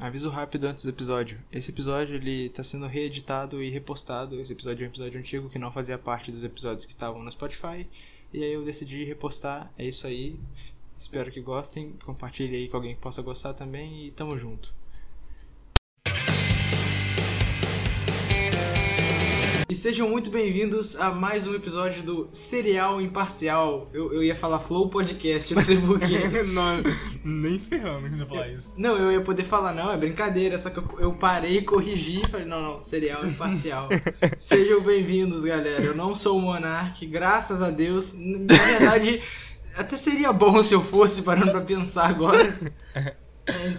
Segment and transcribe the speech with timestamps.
[0.00, 1.38] Aviso rápido antes do episódio.
[1.52, 4.40] Esse episódio ele tá sendo reeditado e repostado.
[4.40, 7.30] Esse episódio é um episódio antigo que não fazia parte dos episódios que estavam no
[7.30, 7.86] Spotify.
[8.32, 9.70] E aí eu decidi repostar.
[9.76, 10.40] É isso aí.
[10.98, 11.92] Espero que gostem.
[12.02, 14.72] Compartilhe aí com alguém que possa gostar também e tamo junto.
[19.70, 23.88] E sejam muito bem-vindos a mais um episódio do Serial Imparcial.
[23.92, 26.18] Eu, eu ia falar Flow Podcast, não sei porquê.
[26.42, 26.82] não,
[27.24, 28.74] nem ferrando que você falar isso.
[28.76, 32.28] Não, eu ia poder falar, não, é brincadeira, só que eu, eu parei, corrigi e
[32.28, 33.88] falei, não, não, Serial Imparcial.
[34.38, 35.84] Sejam bem-vindos, galera.
[35.84, 38.12] Eu não sou o Monark, graças a Deus.
[38.18, 39.22] Na verdade,
[39.76, 42.74] até seria bom se eu fosse, parando pra pensar agora.
[42.92, 43.74] É,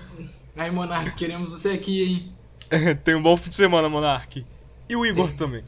[0.56, 2.32] aí, Monark, queremos você aqui,
[2.70, 2.96] hein?
[3.04, 4.46] Tem um bom fim de semana, Monark.
[4.88, 5.36] E o Igor Tem.
[5.36, 5.64] também.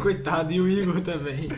[0.00, 1.48] Coitado, e o Igor também.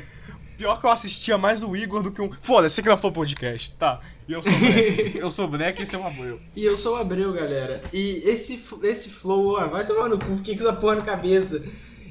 [0.56, 2.30] Pior que eu assistia mais o Igor do que um.
[2.40, 4.00] Foda-se, que não foi podcast, tá?
[4.28, 5.18] E eu sou Black.
[5.18, 6.40] eu sou Black e esse é um Abreu.
[6.54, 7.82] E eu sou o Abreu, galera.
[7.92, 11.62] E esse, esse flow, ó, vai tomar no cu, fiquei com essa porra na cabeça.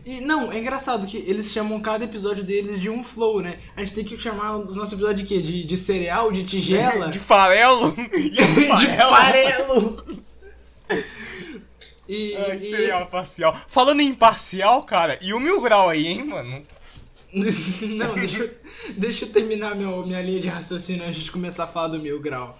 [0.05, 3.59] E não, é engraçado que eles chamam cada episódio deles de um flow, né?
[3.77, 5.41] A gente tem que chamar os nossos episódios de quê?
[5.41, 7.07] De, de cereal, de tigela?
[7.09, 7.91] De farelo?
[7.95, 9.97] De farelo!
[12.13, 13.55] E, Ai, e- serial parcial.
[13.69, 16.61] Falando em parcial, cara, e o mil grau aí, hein, mano?
[17.33, 18.55] Não, deixa, eu-
[18.97, 22.19] deixa eu terminar meu, minha linha de raciocínio antes de começar a falar do mil
[22.19, 22.59] grau.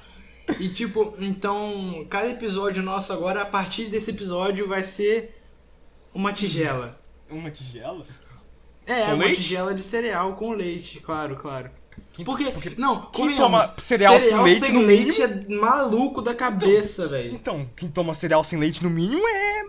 [0.60, 5.36] E tipo, então, cada episódio nosso agora, a partir desse episódio, vai ser
[6.14, 7.00] uma tigela.
[7.30, 8.06] Uma tigela?
[8.86, 9.42] É, Com uma leite?
[9.42, 11.70] tigela de cereal com leite, claro, claro.
[12.24, 17.08] Quem- Porque, porque- não, quem toma cereal sem leite, no leite é maluco da cabeça,
[17.08, 17.34] velho.
[17.34, 19.64] Então, quem toma cereal sem leite, no mínimo, é.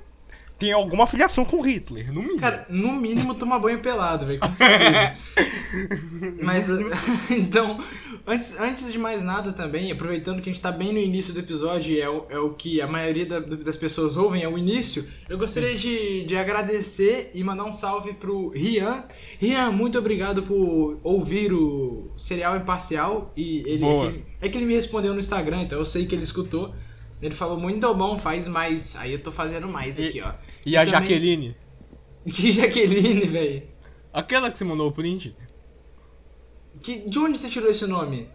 [0.62, 2.38] Tem alguma afiliação com Hitler, no mínimo.
[2.38, 5.16] Cara, no mínimo tomar banho pelado, velho, com certeza.
[6.42, 6.68] Mas,
[7.30, 7.78] então,
[8.26, 11.40] antes, antes de mais nada também, aproveitando que a gente tá bem no início do
[11.40, 14.56] episódio e é o, é o que a maioria da- das pessoas ouvem, é o
[14.56, 19.04] início, eu gostaria de, de agradecer e mandar um salve pro Rian.
[19.40, 24.66] Rian, muito obrigado por ouvir o Serial Imparcial e ele é que, é que ele
[24.66, 26.72] me respondeu no Instagram, então eu sei que ele escutou.
[27.20, 28.96] Ele falou, muito bom, faz mais.
[28.96, 30.32] Aí eu tô fazendo mais E- aqui, ó.
[30.64, 31.56] E a também- Jaqueline?
[32.26, 33.62] Que Jaqueline, velho.
[34.12, 35.34] Aquela que você mandou o print?
[36.82, 38.28] Que, de onde você tirou esse nome?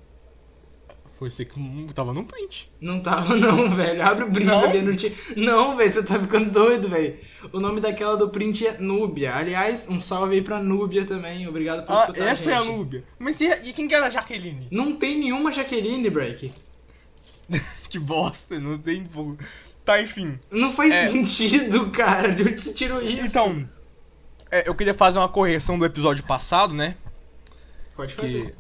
[1.18, 1.60] Foi você que
[1.96, 2.72] tava no print.
[2.80, 4.04] Não tava, não, velho.
[4.04, 4.64] Abre o print Não?
[4.70, 4.82] ali.
[4.84, 5.14] Não, tinha...
[5.36, 7.18] não velho, você tá ficando doido, velho.
[7.52, 9.34] O nome daquela do print é Núbia.
[9.36, 11.48] Aliás, um salve aí pra Núbia também.
[11.48, 12.64] Obrigado por Ah, escutar essa é a.
[12.64, 13.04] Núbia.
[13.18, 14.68] Mas e, e quem que era a Jaqueline?
[14.70, 16.52] Não tem nenhuma Jaqueline, Break.
[17.90, 19.08] Que bosta, não tem.
[19.88, 20.38] Tá, enfim.
[20.52, 21.08] Não faz É.
[21.10, 22.36] sentido, cara.
[22.36, 23.26] De onde você tirou isso?
[23.26, 23.66] Então,
[24.52, 26.96] é, eu queria fazer uma correção do episódio passado, né?
[27.96, 28.56] Pode Que, fazer.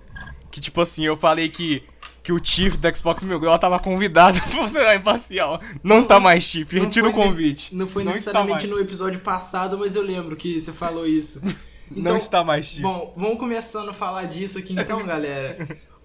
[0.49, 1.83] que tipo assim, eu falei que,
[2.23, 5.59] que o Tiff do Xbox Mil Grau tava convidado pra ser imparcial.
[5.83, 7.75] Não tá mais, Tiff, Não retira o convite.
[7.75, 11.41] Não foi está necessariamente no episódio passado, mas eu lembro que você falou isso.
[11.91, 12.81] Não está mais, Tiff.
[12.83, 15.57] Bom, vamos começando a falar disso aqui então, galera.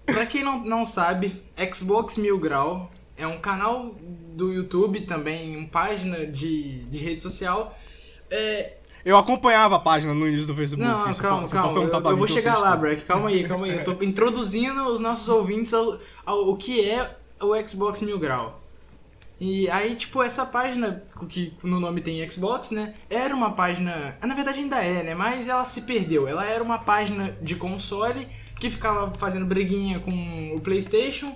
[0.05, 1.41] Pra quem não, não sabe,
[1.73, 3.95] Xbox Mil Grau é um canal
[4.35, 7.77] do YouTube, também uma página de, de rede social.
[8.29, 8.73] É,
[9.05, 10.87] Eu acompanhava a página no início do Facebook.
[10.87, 11.79] não, pra- calma, só pra calma.
[11.79, 12.75] Eu, eu vou eu chegar lá.
[12.75, 13.03] Breck.
[13.03, 13.77] Calma aí, calma aí.
[13.77, 18.61] Eu tô introduzindo os nossos ouvintes ao, ao, ao que é o Xbox Mil Grau.
[19.39, 22.95] E aí, tipo, essa página, que no nome tem Xbox, né?
[23.09, 24.17] Era uma página.
[24.25, 25.15] Na verdade ainda é, né?
[25.15, 26.27] Mas ela se perdeu.
[26.27, 28.27] Ela era uma página de console
[28.59, 31.35] que ficava fazendo briguinha com o PlayStation.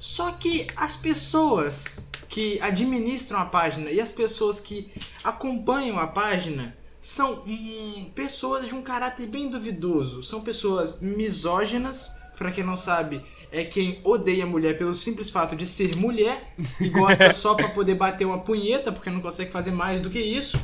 [0.00, 4.90] Só que as pessoas que administram a página e as pessoas que
[5.22, 10.22] acompanham a página são hum, pessoas de um caráter bem duvidoso.
[10.22, 13.22] São pessoas misóginas, pra quem não sabe,
[13.52, 17.94] é quem odeia mulher pelo simples fato de ser mulher e gosta só pra poder
[17.94, 20.58] bater uma punheta, porque não consegue fazer mais do que isso.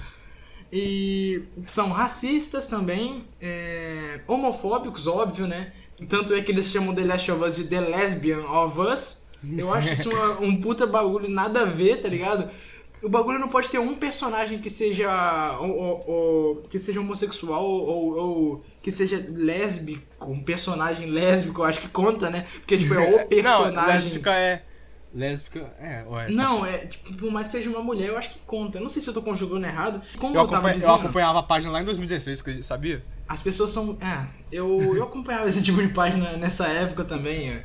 [0.72, 5.74] E são racistas também, é, homofóbicos, óbvio, né?
[6.08, 9.25] Tanto é que eles chamam The Last of Us de The Lesbian of Us.
[9.56, 12.50] Eu acho isso uma- um puta bagulho nada a ver, tá ligado?
[13.02, 17.62] O bagulho não pode ter um personagem que seja ou, ou- ou- que seja homossexual
[17.65, 22.47] ou, ou- que seja lésbico, um personagem lésbico, eu acho que conta, né?
[22.54, 23.86] Porque tipo é o Não, personagem.
[24.10, 24.65] lésbica é.
[25.15, 25.74] Lésbica.
[25.78, 26.26] É, ué.
[26.26, 26.74] tá Não, certo.
[26.74, 28.78] é, tipo, por mais que seja uma mulher, eu acho que conta.
[28.78, 30.03] Eu não sei se eu tô conjugando errado.
[30.18, 33.04] Como Eu, eu, tava acompanha- eu dizendo, acompanhava a página lá em 2016, que- sabia?
[33.28, 33.98] as pessoas são.
[34.00, 37.62] É, eu, eu acompanhava esse tipo de página nessa época também.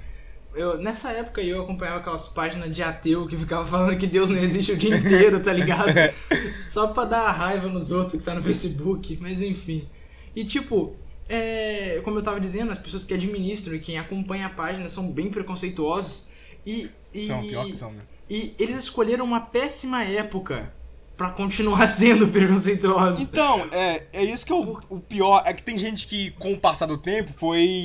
[0.54, 4.38] Eu, nessa época eu acompanhava aquelas páginas de ateu que ficava falando que Deus não
[4.38, 5.94] existe o dia inteiro, tá ligado?
[6.70, 9.88] Só pra dar raiva nos outros que tá no Facebook, mas enfim.
[10.36, 10.96] E tipo,
[11.30, 15.10] é, como eu tava dizendo, as pessoas que administram e quem acompanha a página são
[15.10, 16.30] bem preconceituosos.
[16.66, 18.02] E, e, São, pior que são, né?
[18.30, 20.72] E eles escolheram uma péssima época
[21.16, 23.30] pra continuar sendo preconceituosos.
[23.30, 25.44] Então, é, é isso que é o, o pior.
[25.46, 27.84] É que tem gente que, com o passar do tempo, foi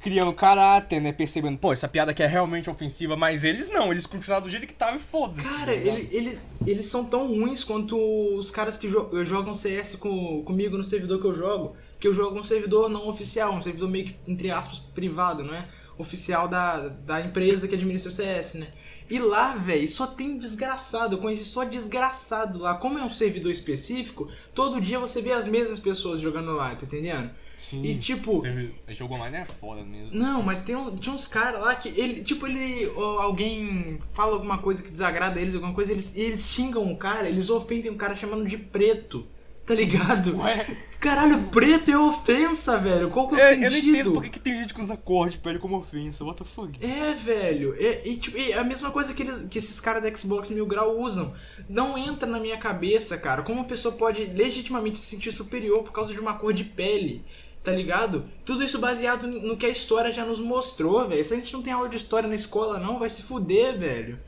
[0.00, 1.12] criando caráter, né?
[1.12, 4.66] Percebendo, pô, essa piada aqui é realmente ofensiva, mas eles não, eles continuaram do jeito
[4.66, 5.42] que tava e foda-se.
[5.48, 5.98] Cara, tá ligado?
[5.98, 7.96] ele, eles, eles são tão ruins quanto
[8.36, 11.76] os caras que jo- jogam CS com, comigo no servidor que eu jogo.
[12.00, 15.54] Que eu jogo um servidor não oficial, um servidor meio que, entre aspas, privado, não
[15.54, 15.68] é?
[15.96, 18.72] Oficial da, da empresa que administra o CS, né?
[19.10, 21.16] E lá, velho, só tem desgraçado.
[21.16, 22.74] Eu conheci só desgraçado lá.
[22.76, 26.84] Como é um servidor específico, todo dia você vê as mesmas pessoas jogando lá, tá
[26.86, 27.30] entendendo?
[27.58, 30.10] Sim, e, tipo- servi- Jogo online é foda mesmo.
[30.12, 34.58] Não, mas tem uns, tinha uns caras lá que ele, tipo, ele, alguém fala alguma
[34.58, 38.14] coisa que desagrada eles, alguma coisa, eles, eles xingam o cara, eles ofendem o cara
[38.14, 39.26] chamando de preto,
[39.66, 40.38] tá ligado?
[40.38, 40.66] Ué,
[41.00, 44.12] Caralho, preto é ofensa, velho, qual que é o é, eu não entendo sentido?
[44.12, 46.84] por que, que tem gente que usa cor de pele como ofensa, what the fuck?
[46.84, 50.12] É, velho, é, e, tipo, é a mesma coisa que, eles, que esses caras da
[50.14, 51.32] Xbox Mil Grau usam.
[51.68, 55.92] Não entra na minha cabeça, cara, como uma pessoa pode legitimamente se sentir superior por
[55.92, 57.24] causa de uma cor de pele,
[57.62, 58.28] tá ligado?
[58.44, 61.24] Tudo isso baseado no que a história já nos mostrou, velho.
[61.24, 64.18] Se a gente não tem aula de história na escola, não, vai se fuder, velho.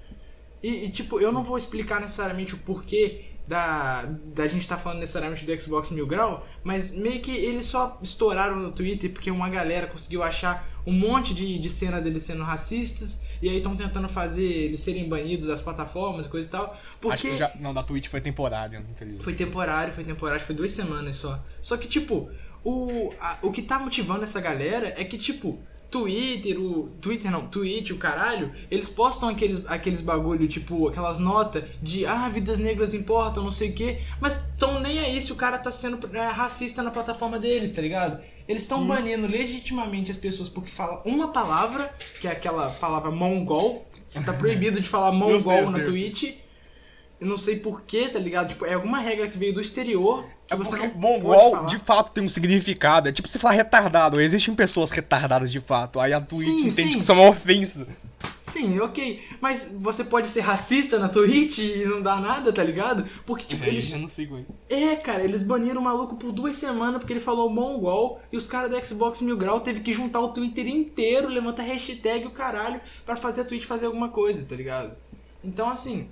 [0.62, 5.00] E, e, tipo, eu não vou explicar necessariamente o porquê da, da gente tá falando
[5.00, 9.48] necessariamente do Xbox Mil Grau, mas meio que eles só estouraram no Twitter porque uma
[9.48, 14.08] galera conseguiu achar um monte de, de cena deles sendo racistas e aí estão tentando
[14.08, 16.80] fazer eles serem banidos das plataformas e coisa e tal.
[17.00, 17.52] Porque Acho que já.
[17.58, 19.24] Não, da Twitch foi temporária, infelizmente.
[19.24, 21.42] foi temporário, foi temporário, foi duas semanas só.
[21.60, 22.30] Só que, tipo,
[22.64, 25.58] o, a- o que tá motivando essa galera é que, tipo,
[25.90, 26.88] Twitter, o.
[27.00, 32.28] Twitter não, Twitch, o caralho, eles postam aqueles, aqueles bagulho, tipo, aquelas notas de ah,
[32.28, 35.72] vidas negras importam, não sei o quê, mas tão nem aí se o cara tá
[35.72, 38.22] sendo é, racista na plataforma deles, tá ligado?
[38.46, 43.84] Eles estão banindo legitimamente as pessoas porque fala uma palavra, que é aquela palavra mongol.
[44.08, 45.84] Você tá proibido de falar mongol sei, na sei.
[45.84, 46.34] Twitch.
[47.20, 48.48] Eu não sei porquê, tá ligado?
[48.48, 52.12] Tipo, é alguma regra que veio do exterior que É você porque mongol de fato
[52.12, 53.08] tem um significado.
[53.08, 54.20] É tipo se falar retardado.
[54.20, 56.00] Existem pessoas retardadas de fato.
[56.00, 56.90] Aí a Twitch Sim, entende sim.
[56.90, 57.86] que isso é uma ofensa.
[58.42, 59.22] Sim, ok.
[59.40, 63.06] Mas você pode ser racista na Twitch e não dá nada, tá ligado?
[63.24, 63.92] Porque, tipo, eles.
[63.92, 67.48] Eu não como É, cara, eles baniram o maluco por duas semanas porque ele falou
[67.48, 71.62] mongol e os caras da Xbox Mil Grau teve que juntar o Twitter inteiro, levantar
[71.62, 74.96] hashtag e o caralho pra fazer a Twitch fazer alguma coisa, tá ligado?
[75.44, 76.08] Então, assim.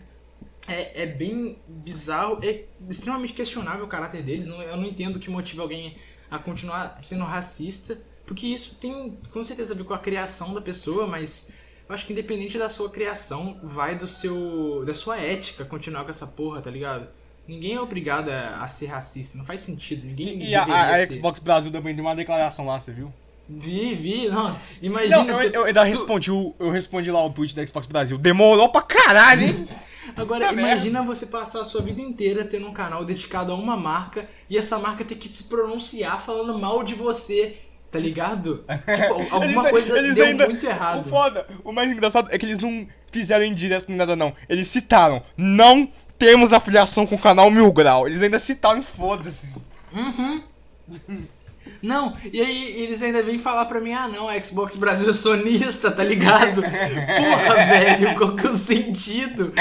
[0.68, 4.46] É, é bem bizarro, é extremamente questionável o caráter deles.
[4.46, 5.96] Não, eu não entendo o que motiva alguém
[6.30, 10.60] a continuar sendo racista, porque isso tem com certeza a ver com a criação da
[10.60, 11.50] pessoa, mas
[11.88, 14.84] eu acho que independente da sua criação, vai do seu.
[14.84, 17.08] da sua ética continuar com essa porra, tá ligado?
[17.46, 20.04] Ninguém é obrigado a, a ser racista, não faz sentido.
[20.04, 21.06] Ninguém E a, a-.
[21.06, 23.10] Xbox Brasil também deu uma declaração lá, você viu?
[23.48, 24.54] Vi, vi, não.
[24.82, 25.24] Imagina.
[25.24, 28.18] Não, eu, eu ainda tu- respondi, o- eu respondi lá o tweet da Xbox Brasil.
[28.18, 29.66] Demorou pra caralho, hein?
[30.16, 33.76] Agora, Puta imagina você passar a sua vida inteira tendo um canal dedicado a uma
[33.76, 37.58] marca e essa marca ter que se pronunciar falando mal de você,
[37.90, 38.64] tá ligado?
[38.68, 41.06] Tipo, alguma Eles- coisa eles deu ainda- muito errado.
[41.06, 44.34] O foda, o mais engraçado é que eles não fizeram em direto nem nada, não.
[44.48, 45.88] Eles citaram, não
[46.18, 48.06] temos afiliação com o canal Mil Grau.
[48.06, 49.60] Eles ainda citaram foda-se.
[49.92, 50.42] Uhum.
[51.82, 55.12] Não, e aí eles ainda vêm falar pra mim, ah não, a Xbox Brasil é
[55.12, 56.60] sonista, tá ligado?
[56.62, 59.52] Porra, velho, qual que é o sentido?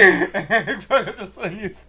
[1.20, 1.86] Eu sou isso.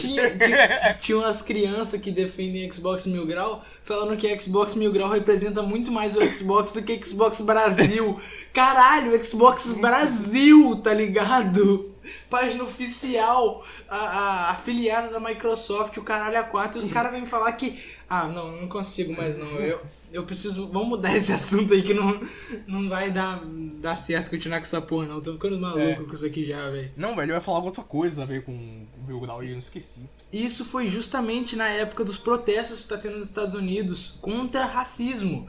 [0.00, 5.10] Tinha, tinha, tinha umas crianças que defendem Xbox Mil Grau falando que Xbox Mil Grau
[5.10, 8.20] representa muito mais o Xbox do que Xbox Brasil.
[8.52, 11.94] Caralho, Xbox Brasil, tá ligado?
[12.28, 17.26] Página oficial, a, a afiliada da Microsoft, o caralho a 4, e os caras vêm
[17.26, 17.80] falar que.
[18.08, 19.46] Ah, não, não consigo mais não.
[19.56, 19.80] Eu,
[20.12, 20.68] eu preciso.
[20.68, 22.20] Vamos mudar esse assunto aí que não,
[22.66, 23.40] não vai dar,
[23.80, 25.16] dar certo continuar com essa porra, não.
[25.16, 25.94] Eu tô ficando maluco É.
[25.96, 26.92] com isso aqui já, velho.
[26.96, 29.52] Não, velho, eu ia falar outra coisa a ver com o Mil Grau e eu
[29.52, 30.00] não esqueci.
[30.32, 35.48] Isso foi justamente na época dos protestos que tá tendo nos Estados Unidos contra racismo.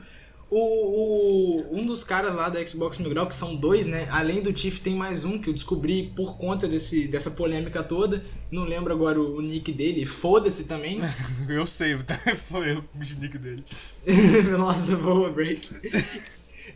[0.49, 4.07] O, o- um dos caras lá da Xbox Mil Grau, que são dois, né?
[4.09, 8.23] Além do Tiff, tem mais um que eu descobri por conta desse, dessa polêmica toda.
[8.49, 10.05] Não lembro agora o, o nick dele.
[10.05, 10.99] Foda-se também.
[11.49, 12.17] Eu sei, tá?
[12.49, 12.83] foi o
[13.19, 13.63] nick dele.
[14.57, 15.69] Nossa, boa break.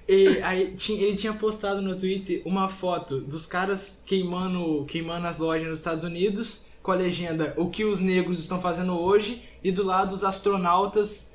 [0.08, 5.38] E aí tinha- ele tinha postado no Twitter uma foto dos caras queimando, queimando as
[5.38, 9.72] lojas nos Estados Unidos com a legenda O que os negros estão fazendo hoje e
[9.72, 11.32] do lado os astronautas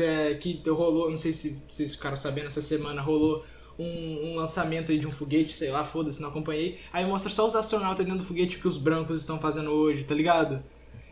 [0.00, 3.44] é, que rolou, não sei se vocês ficaram sabendo, essa semana rolou
[3.78, 6.80] um, um lançamento aí de um foguete, sei lá, foda-se, não acompanhei.
[6.92, 10.14] Aí mostra só os astronautas dentro do foguete que os brancos estão fazendo hoje, tá
[10.14, 10.62] ligado?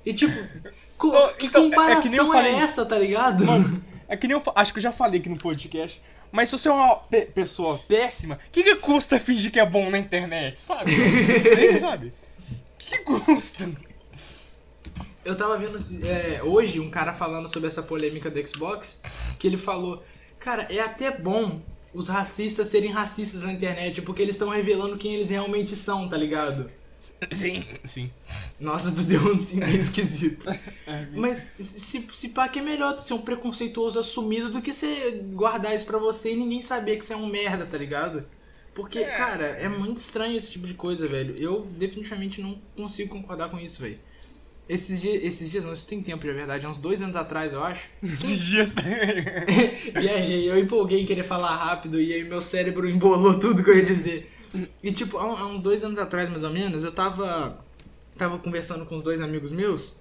[0.05, 0.35] E tipo,
[0.97, 2.55] co- Oh, que então, é- é comparação que nem eu é falei.
[2.55, 3.45] essa, tá ligado?
[3.45, 6.01] Mano, é que nem eu acho que eu já falei aqui no podcast,
[6.33, 9.67] Mas se você é uma pe- pessoa péssima, o que, que custa fingir que é
[9.67, 10.93] bom na internet, sabe?
[10.97, 12.07] Não sei, sabe?
[12.09, 12.13] O
[12.79, 13.69] que, que custa?
[15.31, 19.01] Eu tava vendo é, hoje um cara falando sobre essa polêmica do Xbox,
[19.39, 20.03] que ele falou,
[20.39, 21.63] cara, é até bom
[21.95, 26.17] os racistas serem racistas na internet, porque eles estão revelando quem eles realmente são, tá
[26.17, 26.71] ligado?
[27.33, 28.11] Sim, sim.
[28.59, 30.47] Nossa, tu deu um sim bem esquisito.
[31.17, 35.11] Mas se, se pá que é melhor tu ser um preconceituoso assumido do que você
[35.33, 38.25] guardar isso pra você e ninguém saber que você é um merda, tá ligado?
[38.75, 39.17] Porque, É.
[39.17, 41.35] cara, é muito estranho esse tipo de coisa, velho.
[41.39, 43.99] Eu definitivamente não consigo concordar com isso, velho.
[44.71, 47.53] Esses dias, esses dias não, isso tem tempo, de verdade, há uns dois anos atrás,
[47.53, 47.89] eu acho.
[48.05, 48.77] Esses dias.
[49.99, 53.77] Viajei, eu empolguei em querer falar rápido e aí meu cérebro embolou tudo que eu
[53.77, 54.31] ia dizer.
[54.81, 57.65] E tipo, há, há uns dois anos atrás, mais ou menos, eu tava.
[58.17, 59.97] Tava conversando com os dois amigos meus.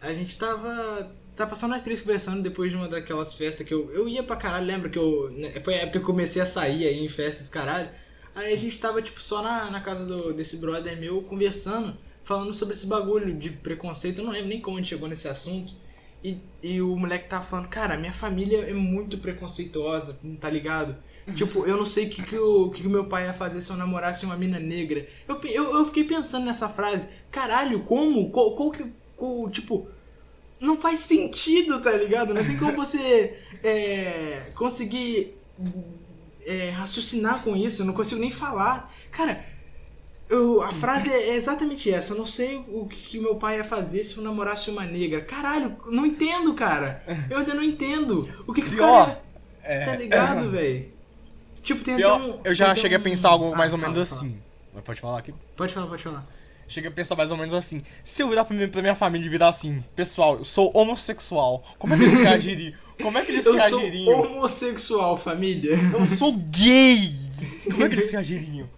[0.00, 1.14] A gente tava.
[1.36, 4.36] Tava só nós três conversando depois de uma daquelas festas que eu, eu ia pra
[4.36, 4.66] caralho.
[4.66, 5.28] Lembra que eu.
[5.30, 7.90] né, foi a época que eu comecei a sair aí em festas, caralho.
[8.34, 11.94] Aí a gente tava, tipo, só na, na casa do, desse brother meu conversando,
[12.30, 14.20] falando sobre esse bagulho de preconceito.
[14.20, 15.72] Eu não lembro nem como a gente chegou nesse assunto.
[16.22, 20.96] E, e o moleque tava falando, cara, minha família é muito preconceituosa, tá ligado?
[21.34, 23.70] Tipo, eu não sei o que, que, o que, que meu pai ia fazer se
[23.70, 25.08] eu namorasse uma mina negra.
[25.26, 28.30] Eu, eu, eu fiquei pensando nessa frase, caralho, como?
[28.30, 28.92] Qual, qual que.
[29.16, 29.88] qual- tipo,
[30.60, 32.32] não faz sentido, tá ligado?
[32.32, 35.34] Não tem como você é, conseguir
[36.46, 38.94] é, raciocinar com isso, eu não consigo nem falar.
[39.10, 39.44] Cara,
[40.30, 42.12] eu, a frase é exatamente essa.
[42.14, 45.20] Eu não sei o que, meu pai ia fazer se eu namorasse uma negra.
[45.20, 47.04] Caralho, não entendo, cara.
[47.28, 48.28] Eu ainda não entendo.
[48.46, 49.22] O que, que o Pior, cara.
[49.62, 50.92] É, Tá ligado, velho?
[51.62, 52.40] Tipo, tem pior, até um.
[52.44, 54.20] eu já cheguei a um- pensar algo Ah, mais ou fala, menos fala.
[54.22, 54.38] assim.
[54.72, 55.34] Mas Pode falar aqui?
[55.56, 56.26] Pode falar, pode falar.
[56.66, 57.82] Cheguei a pensar mais ou menos assim.
[58.04, 61.62] Se eu virar pra minha, pra minha família e virar assim, pessoal, eu sou homossexual.
[61.78, 62.72] Como é que eles reagiriam?
[63.02, 64.20] Como é que eles Eu sou reagiriam?
[64.22, 65.72] homossexual, família.
[65.92, 67.12] Eu sou gay!
[67.64, 68.68] Como é que eles reagiriam?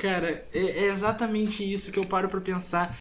[0.00, 2.98] Cara, é, é exatamente isso que eu paro pra pensar.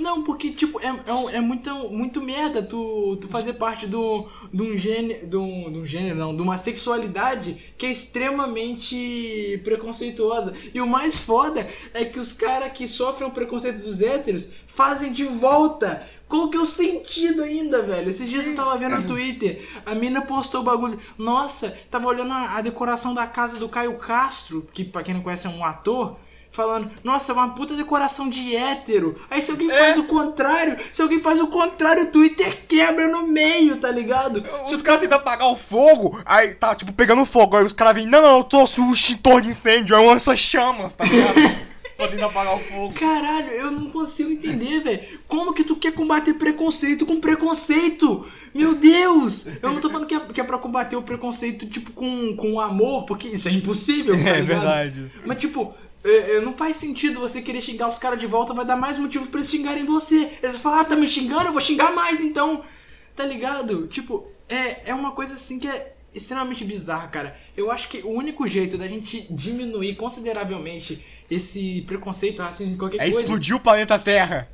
[0.00, 4.62] Não, porque, tipo, é, é, é muito, muito merda tu, tu fazer parte do, de
[4.62, 5.20] um gênero.
[5.26, 10.54] De de um gênero, não, de uma sexualidade que é extremamente preconceituosa.
[10.74, 15.12] E o mais foda é que os caras que sofrem o preconceito dos héteros fazem
[15.12, 16.06] de volta.
[16.32, 18.08] Qual que é o sentido ainda, velho?
[18.08, 20.98] Esses dias eu tava vendo no Twitter, a mina postou o bagulho.
[21.18, 25.20] Nossa, tava olhando a, a decoração da casa do Caio Castro, que pra quem não
[25.20, 26.16] conhece é um ator,
[26.50, 29.20] falando, nossa, é uma puta decoração de hétero.
[29.30, 29.78] Aí se alguém É.
[29.78, 34.42] faz o contrário, se alguém faz o contrário, o Twitter quebra no meio, tá ligado?
[34.64, 37.58] Se Os caras tentam apagar o fogo, aí tá, tipo, pegando fogo.
[37.58, 40.94] Aí os caras vêm, não, não, eu trouxe um extintor de incêndio, aí lança chamas,
[40.94, 41.60] tá ligado?
[42.08, 42.94] tentar apagar o fogo.
[42.94, 45.00] Caralho, eu não consigo entender, velho.
[45.26, 48.26] Como que tu quer combater preconceito com preconceito?
[48.54, 49.46] Meu Deus!
[49.62, 52.60] Eu não tô falando que é, que é pra combater o preconceito, tipo, com, com
[52.60, 54.46] amor, porque isso é impossível, tá É ligado?
[54.46, 55.12] verdade.
[55.24, 58.64] Mas, tipo, é, é, não faz sentido você querer xingar os caras de volta, vai
[58.64, 60.30] dar mais motivo pra eles xingarem você.
[60.42, 62.62] Eles falam, ah, tá me xingando, eu vou xingar mais então.
[63.14, 63.86] Tá ligado?
[63.88, 67.36] Tipo, é, é uma coisa assim que é extremamente bizarra, cara.
[67.56, 73.04] Eu acho que o único jeito da gente diminuir consideravelmente esse preconceito, racismo, qualquer É
[73.04, 73.20] coisa.
[73.20, 74.48] explodir o planeta Terra.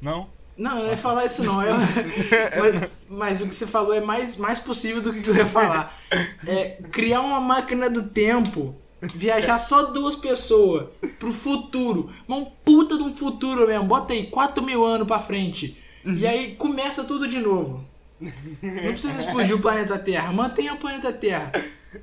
[0.00, 0.28] Não?
[0.56, 1.62] Não, eu não ia falar isso não.
[1.62, 1.74] Eu-
[2.60, 5.98] mas, mas o que você falou é mais, mais possível do que eu ia falar.
[6.46, 10.86] É criar uma máquina do tempo, viajar só duas pessoas
[11.18, 12.10] pro futuro.
[12.28, 13.84] Mas um puta de um futuro mesmo.
[13.84, 15.76] Bota aí 4 mil anos pra frente.
[16.04, 17.82] E aí começa tudo de novo.
[18.20, 21.50] Não precisa explodir o planeta Terra, mantenha o planeta Terra.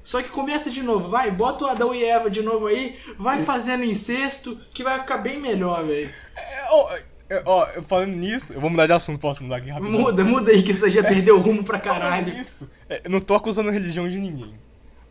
[0.04, 3.44] Só que começa de novo, vai, bota o Adão e Eva de novo aí, vai
[3.44, 6.10] fazendo incesto, que vai ficar bem melhor, velho.
[6.36, 6.98] É, ó,
[7.30, 10.00] é, ó, falando nisso, eu vou mudar de assunto, posso mudar aqui rapidinho?
[10.00, 12.36] Muda, muda aí que isso aí já perdeu o rumo pra caralho.
[12.40, 12.70] Isso.
[12.90, 14.54] É, eu não tô acusando a religião de ninguém.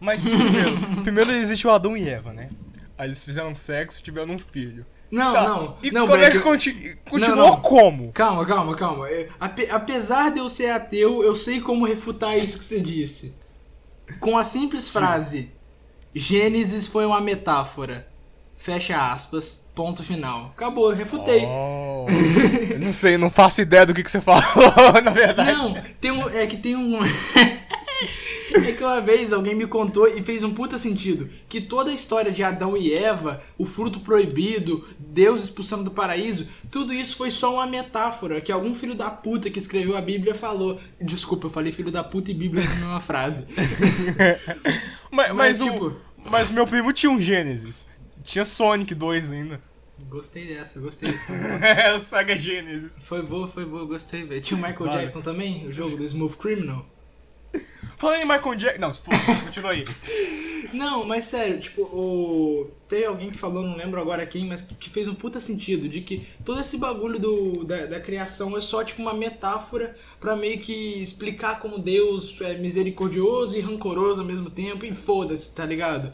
[0.01, 2.49] Mas primeiro, primeiro existe o Adão e Eva, né?
[2.97, 4.85] Aí eles fizeram sexo e tiveram um filho.
[5.11, 5.79] Não, Tá, não.
[5.83, 7.63] E não, como é que Brad, conti continuou não.
[7.63, 8.13] como?
[8.13, 9.09] Calma, calma, calma.
[9.09, 13.35] É, ape- apesar de eu ser ateu, eu sei como refutar isso que você disse.
[14.21, 15.51] Com a simples frase:
[16.15, 18.07] Gênesis foi uma metáfora.
[18.57, 20.53] Fecha aspas, ponto final.
[20.57, 21.45] Acabou, refutei.
[21.47, 22.07] Oh,
[22.71, 24.43] eu não sei, não faço ideia do que, que você falou,
[25.03, 25.53] na verdade.
[25.53, 26.99] Não, tem um, é que tem um.
[28.69, 31.29] é que uma vez alguém me contou e fez um puta sentido.
[31.49, 36.47] Que toda a história de Adão e Eva, o fruto proibido, Deus expulsando do paraíso,
[36.71, 40.35] tudo isso foi só uma metáfora que algum filho da puta que escreveu a Bíblia
[40.35, 40.81] falou.
[41.01, 43.47] Desculpa, eu falei filho da puta e Bíblia na mesma frase.
[45.11, 45.97] Mas, mas, Mas, o, tipo-
[46.31, 47.87] mas o meu primo tinha um Gênesis.
[48.23, 49.61] Tinha Sonic 2 ainda.
[50.09, 51.11] Gostei dessa, gostei.
[51.63, 52.93] é o Saga Genesis.
[53.01, 54.41] Foi boa, foi boa, gostei, velho.
[54.41, 55.01] Tinha o Michael Vale.
[55.01, 56.87] Jackson também, o jogo do Smooth Criminal.
[57.99, 58.81] Falando em Michael Jackson.
[58.81, 58.93] Não,
[59.45, 59.85] continua aí.
[60.73, 62.71] Não, mas sério, tipo, o...
[62.89, 66.01] tem alguém que falou, não lembro agora quem, mas que fez um puta sentido, de
[66.01, 70.59] que todo esse bagulho do, da, da criação é só tipo uma metáfora pra meio
[70.61, 76.13] que explicar como Deus é misericordioso e rancoroso ao mesmo tempo, e foda-se, tá ligado?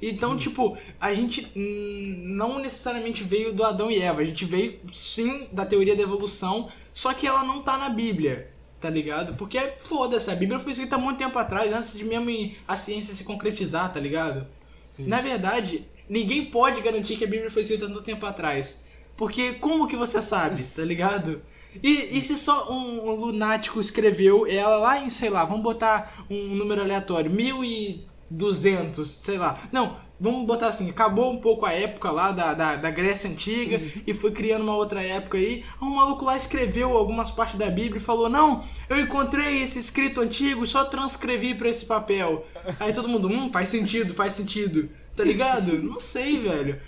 [0.00, 5.46] Então, tipo, a gente não necessariamente veio do Adão e Eva, a gente veio sim
[5.52, 8.50] da teoria da evolução, só que ela não tá na Bíblia,
[8.82, 9.34] tá ligado?
[9.34, 13.14] Porque foda-se, a Bíblia foi escrita há muito tempo atrás, antes de mesmo a ciência
[13.14, 14.44] se concretizar, tá ligado?
[14.88, 15.06] Sim.
[15.06, 18.84] Na verdade, ninguém pode garantir que a Bíblia foi escrita tanto tempo atrás.
[19.16, 21.40] Porque como que você sabe, tá ligado?
[21.80, 26.26] E, e se só um, um lunático escreveu ela lá em, sei lá, vamos botar
[26.28, 29.62] um número aleatório, 1200, sei lá.
[29.70, 33.80] Não, vamos botar assim, acabou um pouco a época lá da, da, da Grécia Antiga
[34.06, 35.64] e foi criando uma outra época aí.
[35.82, 40.20] Um maluco lá escreveu algumas partes da Bíblia e falou: Não, eu encontrei esse escrito
[40.20, 42.46] antigo e só transcrevi pra esse papel.
[42.78, 44.88] Aí todo mundo, hum, faz sentido, faz sentido.
[45.16, 45.82] Tá ligado?
[45.82, 46.80] Não sei, velho.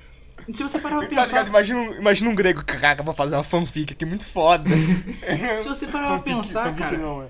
[0.53, 1.25] Se você parar pra Tá ligado?
[1.25, 1.47] pensar.
[1.49, 4.69] Imagina, um- imagina um grego, caraca, vou fazer uma fanfic aqui muito foda.
[5.57, 6.99] Se você parar pra pensar, fanfic cara.
[6.99, 7.29] Não, é.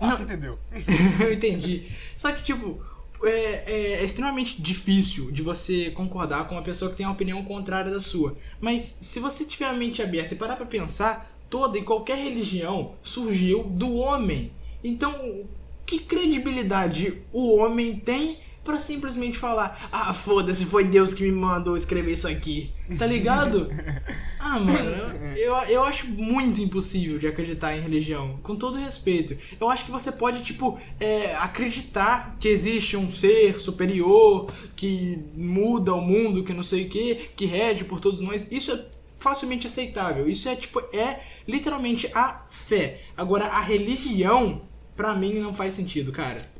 [0.00, 0.16] Ah, Não.
[0.16, 0.58] você entendeu.
[1.20, 1.90] eu entendi.
[2.16, 2.80] Só que, tipo,
[3.24, 7.44] é, é- é extremamente difícil de você concordar com uma pessoa que tem uma opinião
[7.44, 8.36] contrária da sua.
[8.60, 12.94] Mas se você tiver a mente aberta e parar pra pensar, toda e qualquer religião
[13.02, 14.52] surgiu do homem.
[14.82, 15.46] Então,
[15.86, 21.76] que credibilidade o homem tem pra simplesmente falar: Ah, foda-se, foi Deus que me mandou
[21.76, 22.72] escrever isso aqui.
[22.98, 23.68] Tá ligado?
[24.44, 24.90] Ah, mano,
[25.36, 29.38] eu, eu, acho muito impossível de acreditar em religião, com todo respeito.
[29.58, 35.94] Eu acho que você pode, tipo, é, acreditar que existe um ser superior que muda
[35.94, 38.50] o mundo, que não sei o que, que rege por todos nós.
[38.50, 38.84] Isso é
[39.20, 40.28] facilmente aceitável.
[40.28, 43.02] Isso é, tipo, é literalmente a fé.
[43.16, 44.62] Agora, a religião,
[44.96, 46.50] pra mim, não faz sentido, cara.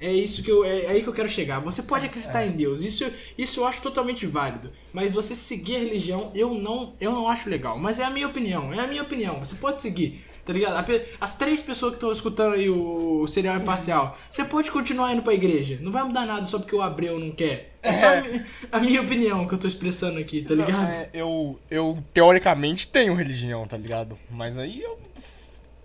[0.00, 0.64] É isso que eu.
[0.64, 1.60] É, é aí que eu quero chegar.
[1.60, 2.82] Você pode acreditar em Deus.
[2.82, 3.04] Isso,
[3.36, 4.72] isso eu acho totalmente válido.
[4.92, 7.78] Mas você seguir a religião, eu não, eu não acho legal.
[7.78, 8.72] Mas é a minha opinião.
[8.72, 9.38] É a minha opinião.
[9.38, 10.24] Você pode seguir.
[10.42, 10.74] Tá ligado?
[10.74, 10.84] A
[11.24, 15.34] As três pessoas que estão escutando aí o serial imparcial, você pode continuar indo pra
[15.34, 15.78] igreja.
[15.82, 17.76] Não vai mudar nada só porque o Abreu não quer.
[17.82, 20.92] É só a mi- a minha opinião que eu tô expressando aqui, tá ligado?
[20.94, 24.18] É, eu, eu, teoricamente, tenho religião, tá ligado?
[24.30, 24.98] Mas aí eu.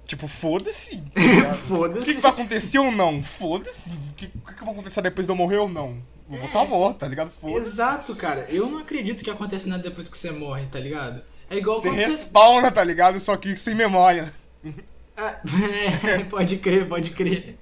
[0.06, 0.98] Tipo, foda-se.
[0.98, 1.50] tá ligado?
[1.50, 2.06] O que, Foda-se.
[2.16, 3.22] que vai acontecer ou não?
[3.24, 3.90] Foda-se.
[3.90, 5.98] O que, que, vai acontecer depois de eu morrer ou não?
[6.30, 7.32] Eu vou estar morto, tá ligado?
[7.42, 7.68] Foda-se.
[7.68, 8.46] Exato, cara.
[8.50, 11.22] Eu não acredito que acontece nada depois que você morre, tá ligado?
[11.50, 12.06] É igual Você quando você.
[12.06, 13.20] respawna, tá ligado?
[13.20, 14.32] Só que sem memória.
[15.18, 15.40] Ah,
[16.10, 17.56] é, pode crer, pode crer.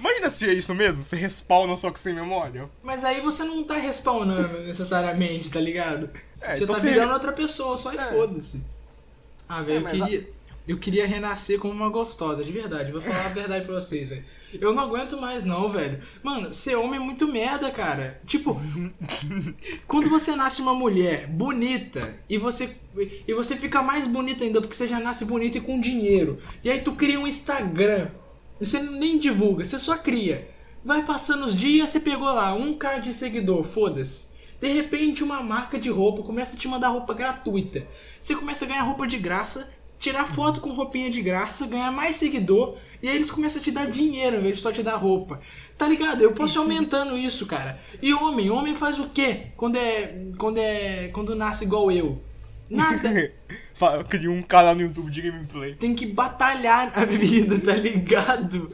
[0.00, 2.66] Imagina se é isso mesmo, você respawna só que sem memória.
[2.82, 6.08] Mas aí você não tá respawnando necessariamente, tá ligado?
[6.40, 8.04] É, você então tá você- virando outra pessoa, só e É.
[8.04, 8.64] foda-se.
[9.46, 10.28] Ah, velho, É, eu mas a- queria.
[10.66, 12.92] Eu queria renascer como uma gostosa, de verdade.
[12.92, 14.24] Vou falar a verdade pra vocês, velho.
[14.60, 16.00] Eu não aguento mais, não, velho.
[16.22, 18.20] Mano, ser homem é muito merda, cara.
[18.26, 18.60] Tipo,
[19.88, 22.76] quando você nasce uma mulher bonita e você
[23.26, 26.40] e você fica mais bonita ainda porque você já nasce bonita e com dinheiro.
[26.62, 28.10] E aí tu cria um Instagram.
[28.60, 30.48] Você nem divulga, você só cria.
[30.84, 34.32] Vai passando os dias, você pegou lá um k de seguidor, foda-se.
[34.60, 37.86] De repente uma marca de roupa começa a te mandar roupa gratuita.
[38.20, 39.72] Você começa a ganhar roupa de graça,
[40.02, 43.70] tirar foto com roupinha de graça, ganhar mais seguidor, e aí eles começam a te
[43.70, 45.40] dar dinheiro ao invés de só te dar roupa.
[45.78, 46.22] Tá ligado?
[46.22, 47.78] Eu posso ir aumentando isso, cara.
[48.02, 49.46] E homem, homem faz o quê?
[49.56, 50.30] Quando é.
[50.36, 51.08] Quando é.
[51.08, 52.20] Quando nasce igual eu?
[52.68, 53.32] Nada.
[54.08, 55.74] Criei um canal no YouTube de gameplay.
[55.74, 58.72] Tem que batalhar na vida, tá ligado?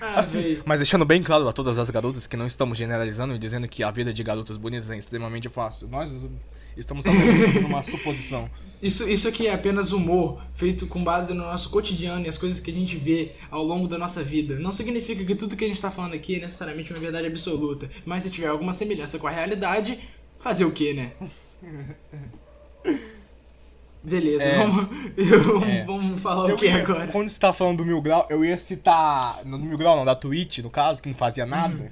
[0.00, 3.38] Ah, Assim, mas deixando bem claro a todas as garotas que não estamos generalizando e
[3.38, 5.88] dizendo que a vida de garotas bonitas é extremamente fácil.
[5.88, 6.12] Nós
[6.76, 8.48] estamos apenas numa suposição.
[8.86, 12.60] Isso, isso aqui é apenas humor, feito com base no nosso cotidiano e as coisas
[12.60, 14.58] que a gente vê ao longo da nossa vida.
[14.58, 17.88] Não significa que tudo que a gente tá falando aqui é necessariamente uma verdade absoluta,
[18.04, 19.98] mas se tiver alguma semelhança com a realidade,
[20.38, 21.12] fazer o quê, né?
[24.02, 24.58] Beleza, É.
[24.66, 25.84] vamos, eu- É.
[25.84, 27.06] vamos falar Eu o que ia- agora?
[27.06, 29.42] Quando você tá falando do Mil Grau, eu ia citar.
[29.46, 31.74] No Mil Grau não, da Twitch, no caso, que não fazia nada.
[31.74, 31.88] Uhum.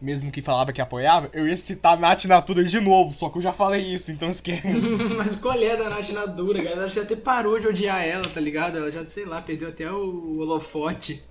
[0.00, 3.38] Mesmo que falava que apoiava, eu ia citar a Nath Natura de novo, só que
[3.38, 4.68] eu já falei isso, então esquece.
[5.16, 6.88] Mas qual é da Nath Nadura, galera?
[6.88, 8.78] Já até parou de odiar ela, tá ligado?
[8.78, 11.22] Ela já, sei lá, perdeu até o holofote.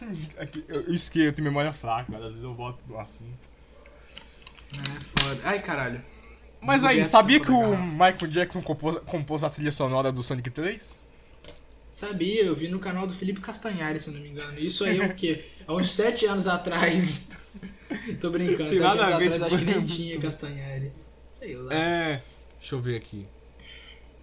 [0.38, 3.48] Aqui, eu esqueço, eu tenho memória fraca, às vezes eu volto do assunto.
[4.72, 5.40] É foda.
[5.44, 6.02] Ai, caralho.
[6.60, 7.76] Mas aí, sabia que o.
[7.76, 11.04] Michael Jackson compôs, compôs a trilha sonora do Sonic 3?
[11.90, 14.58] Sabia, eu vi no canal do Felipe Castanhari, se não me engano.
[14.58, 15.44] Isso aí é o quê?
[15.66, 17.28] Há uns sete anos atrás.
[18.20, 20.92] Tô brincando, Tem nada a ver, atrás tipo, acho que nem tinha Castanhari.
[21.26, 21.74] Sei lá.
[21.74, 22.22] É.
[22.58, 23.26] Deixa eu ver aqui.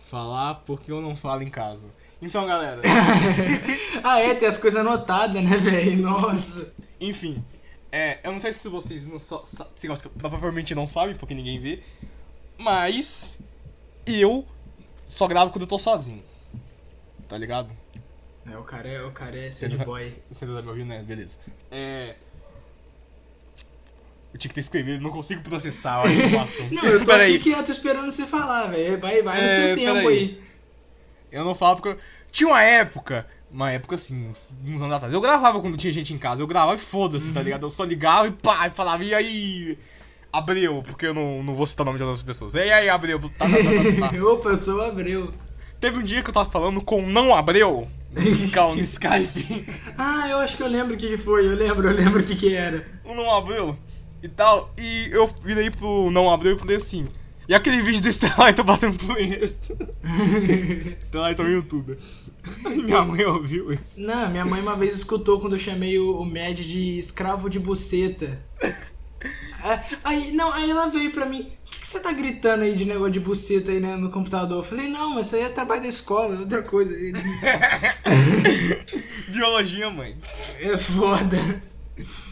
[0.10, 1.88] Falar porque eu não falo em casa.
[2.22, 2.82] Então, galera.
[4.04, 5.98] ah, é, tem as coisas anotadas, né, velho?
[5.98, 6.72] Nossa.
[7.00, 7.44] Enfim.
[7.92, 11.84] É, eu não sei se vocês não so, so, provavelmente não sabem, porque ninguém vê.
[12.58, 13.38] Mas
[14.06, 14.46] eu
[15.06, 16.24] só gravo quando eu tô sozinho.
[17.28, 17.70] Tá ligado?
[18.46, 20.14] É, o cara é, o cara é sad boy.
[20.32, 21.04] Você tá me ouvindo, né?
[21.04, 21.38] Beleza.
[21.70, 22.16] É.
[24.34, 26.68] Eu tinha que ter escrevido, não consigo processar a informação.
[26.72, 28.98] não, eu tô aqui quieto esperando você falar, velho.
[28.98, 30.08] Vai, vai no é, seu tempo aí.
[30.08, 30.42] aí.
[31.32, 31.98] Eu não falo porque.
[32.32, 35.14] Tinha uma época, uma época assim, uns, uns anos atrás.
[35.14, 37.34] Eu gravava quando tinha gente em casa, eu gravava e foda-se, tá uhum.
[37.34, 37.66] tá ligado?
[37.66, 39.78] Eu só ligava e pá, e falava, e aí.
[40.34, 42.56] Abreu, porque eu não, não vou citar o nome de outras pessoas.
[42.56, 44.24] E aí, Abreu, tá, tá, tá, tá, tá.
[44.24, 45.34] Opa, eu sou o Abreu.
[45.82, 48.22] Teve um dia que eu tava falando com não Abreu, no
[48.80, 49.66] Skype.
[49.98, 52.36] ah, eu acho que eu lembro o que foi, eu lembro, eu lembro o que
[52.36, 52.86] que era.
[53.04, 53.78] O não Abreu
[54.22, 54.72] e tal.
[54.78, 57.08] E eu virei pro não Abreu e falei assim.
[57.48, 59.76] E aquele vídeo do Stellite batendo punheta?
[61.02, 61.98] Stellite é um youtuber.
[62.64, 64.00] minha mãe ouviu isso.
[64.02, 67.60] Não, minha mãe uma vez escutou quando eu chamei o, o Mad de escravo de
[67.60, 68.40] buceta.
[70.04, 72.86] aí, não, aí ela veio pra mim, o que, que, você tá gritando aí de
[72.86, 74.60] negócio de buceta aí né, no computador?
[74.60, 76.96] Eu falei, não, mas isso aí é trabalho da escola, outra coisa.
[79.28, 80.16] Biologia, mãe.
[80.60, 81.62] É foda.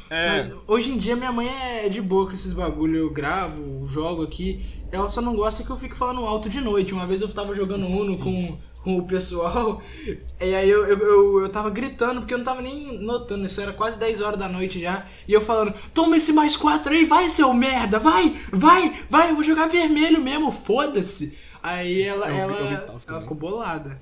[0.09, 0.27] É.
[0.29, 2.97] Mas hoje em dia minha mãe é de boa com esses bagulho.
[2.97, 4.65] Eu gravo, jogo aqui.
[4.91, 6.93] Ela só não gosta que eu fique falando alto de noite.
[6.93, 9.81] Uma vez eu tava jogando Uno com, com o pessoal.
[10.41, 13.45] E aí eu, eu, eu, eu, tava gritando, porque eu não tava nem notando.
[13.45, 15.05] Isso era quase 10 horas da noite já.
[15.27, 19.35] E eu falando, toma esse mais 4 aí, vai, seu merda, vai, vai, vai, eu
[19.35, 21.37] vou jogar vermelho mesmo, foda-se.
[21.61, 24.01] Aí ela, eu, ela, ela, ela ficou bolada.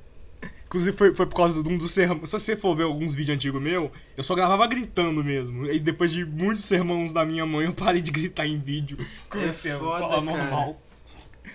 [0.67, 2.29] Inclusive foi, foi por causa de um dos sermões.
[2.29, 5.65] Se você for ver alguns vídeos antigos meu, eu só gravava gritando mesmo.
[5.65, 8.97] E depois de muitos sermões da minha mãe, eu parei de gritar em vídeo.
[9.29, 10.81] Comecei é foda, a falar normal.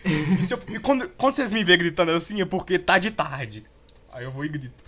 [0.05, 3.66] E, eu, e quando, quando vocês me verem gritando assim, é porque tá de tarde.
[4.11, 4.83] Aí eu vou e grito.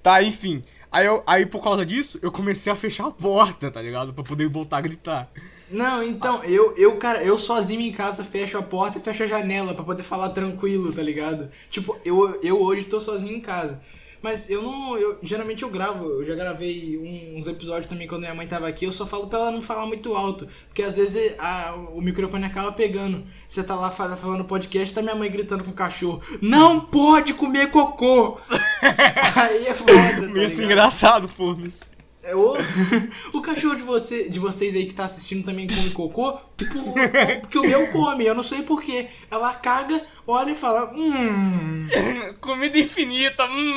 [0.00, 0.62] Tá, enfim.
[0.94, 4.14] Aí, eu, aí por causa disso, eu comecei a fechar a porta, tá ligado?
[4.14, 5.28] Pra poder voltar a gritar.
[5.68, 9.26] Não, então, eu, eu, cara, eu sozinho em casa fecho a porta e fecho a
[9.26, 11.50] janela para poder falar tranquilo, tá ligado?
[11.68, 13.82] Tipo, eu, eu hoje tô sozinho em casa.
[14.24, 14.96] Mas eu não.
[14.96, 16.96] Eu, geralmente eu gravo, eu já gravei
[17.36, 19.84] uns episódios também quando minha mãe tava aqui, eu só falo pra ela não falar
[19.84, 20.48] muito alto.
[20.66, 23.26] Porque às vezes a, o microfone acaba pegando.
[23.46, 26.22] Você tá lá falando podcast, tá minha mãe gritando com o cachorro.
[26.40, 28.38] Não pode comer cocô!
[29.36, 31.93] Aí é foda, tá Isso é engraçado, foda-se.
[32.24, 32.54] É, o,
[33.34, 36.94] o cachorro de, você, de vocês aí que tá assistindo também come cocô, tipo,
[37.42, 39.08] porque o meu come, eu não sei porquê.
[39.30, 41.86] Ela caga, olha e fala, hum.
[42.40, 43.76] Comida infinita, hum,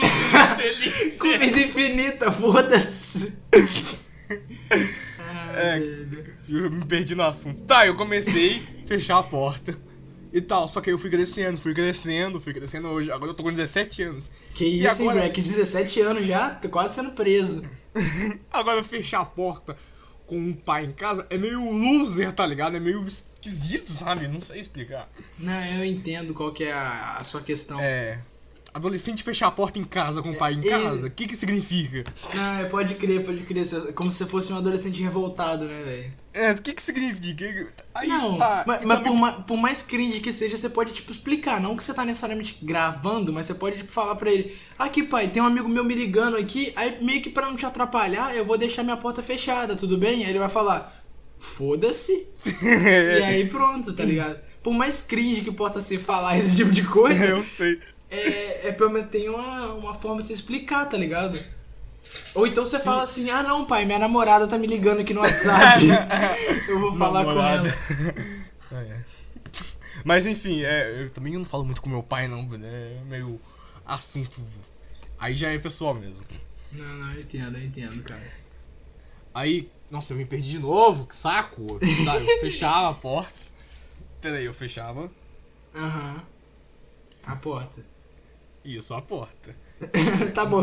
[0.57, 1.19] delícia.
[1.19, 3.37] Comida infinita, foda-se.
[5.53, 5.77] é,
[6.47, 7.61] eu me perdi no assunto.
[7.63, 9.86] Tá, eu comecei a fechar a porta
[10.37, 10.67] e tal.
[10.67, 13.11] Só que eu fui crescendo, fui crescendo, fui crescendo hoje.
[13.11, 14.31] Agora eu tô com 17 anos.
[14.53, 15.25] Que isso, agora...
[15.25, 17.67] hein, que 17 anos já, tô quase sendo preso.
[18.51, 19.75] agora fechar a porta
[20.27, 22.75] com um pai em casa é meio loser, tá ligado?
[22.75, 24.27] É meio esquisito, sabe?
[24.27, 25.09] Não sei explicar.
[25.39, 27.79] Não, eu entendo qual que é a, a sua questão.
[27.79, 28.19] É.
[28.77, 31.35] Adolescente fechar a porta em casa com o pai em é, casa, o que que
[31.35, 32.03] significa?
[32.59, 33.65] É, pode crer, pode crer.
[33.93, 36.13] Como se fosse um adolescente revoltado, né, velho?
[36.31, 37.73] É, o que que significa?
[37.95, 41.11] Aí, não, tá, mas, mas por, ma, por, mais cringe que seja, você pode, tipo,
[41.11, 41.59] explicar.
[41.59, 45.27] Não que você tá necessariamente gravando, mas você pode, tipo, falar pra ele: Aqui, pai,
[45.27, 48.45] tem um amigo meu me ligando aqui, aí meio que pra não te atrapalhar, eu
[48.45, 50.23] vou deixar minha porta fechada, tudo bem?
[50.23, 51.03] Aí ele vai falar:
[51.39, 52.27] Foda-se.
[52.61, 54.39] e aí pronto, tá ligado?
[54.61, 57.25] Por mais cringe que possa ser falar esse tipo de coisa.
[57.25, 61.37] eu sei é, é pelo menos tem uma, uma forma de você explicar, tá ligado?
[62.35, 62.83] Ou então você Sim.
[62.83, 65.83] fala assim, ah não, pai, minha namorada tá me ligando aqui no WhatsApp.
[66.67, 67.71] eu vou falar namorada.
[67.71, 68.47] com ela.
[68.69, 68.99] É.
[70.03, 72.97] Mas enfim, é, eu também não falo muito com meu pai não, né?
[72.99, 73.39] É meio
[73.85, 74.41] assunto.
[75.17, 76.25] Aí já é pessoal mesmo.
[76.73, 78.21] Não, não, eu entendo, eu entendo, cara.
[79.33, 81.79] Aí, nossa, eu me perdi de novo, que saco.
[81.81, 83.35] Eu fechava a porta.
[84.19, 85.09] Peraí, eu fechava.
[85.73, 86.15] Aham.
[86.15, 86.21] Uhum.
[87.23, 87.81] A porta.
[88.67, 89.55] Isso, a porta.
[90.35, 90.61] tá bom,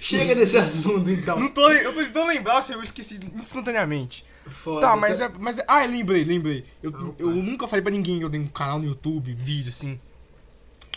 [0.00, 1.38] chega desse assunto então.
[1.38, 4.24] Não tô, eu tô tentando lembrar se eu esqueci instantaneamente.
[4.46, 6.64] Foda, tá, mas é, mas é, Ah, lembrei, lembrei.
[6.82, 10.00] Eu, eu nunca falei pra ninguém que eu tenho um canal no YouTube, vídeo assim.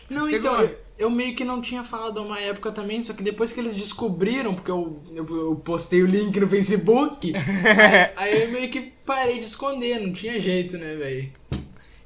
[0.10, 3.52] Não, então, eu, eu, meio que não tinha falado uma época também, só que depois
[3.52, 8.52] que eles descobriram, porque eu, eu, eu postei o link no Facebook, aí, aí, eu
[8.52, 11.32] meio que parei de esconder, não tinha jeito, né, velho?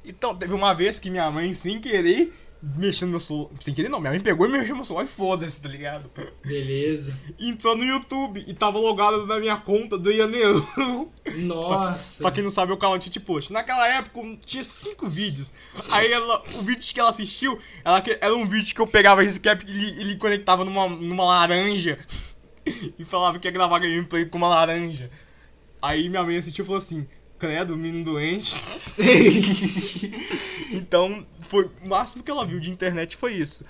[0.04, 2.32] Então, teve uma vez que minha mãe, sem querer,
[2.62, 3.50] mexendo no meu celular.
[3.60, 6.10] Sem querer não, minha mãe pegou e mexeu no meu celular e foda-se, tá ligado?
[6.44, 7.18] Beleza.
[7.38, 10.66] Entrou no YouTube e tava logado na minha conta do Ianeiro.
[11.36, 12.22] Nossa.
[12.22, 15.52] pra, pra, quem não sabe, o canal tinha tipo, naquela época tinha cinco vídeos.
[15.90, 19.40] Aí ela, o vídeo que ela assistiu ela, era um vídeo que eu pegava esse
[19.40, 21.98] cap e ele, ele conectava numa, numa laranja
[22.98, 25.10] e falava que ia gravar gameplay com uma laranja.
[25.80, 27.08] Aí minha mãe assistiu e falou assim:
[27.42, 28.54] credo, menino doente.
[30.70, 33.64] então, foi o máximo que ela viu de internet foi isso.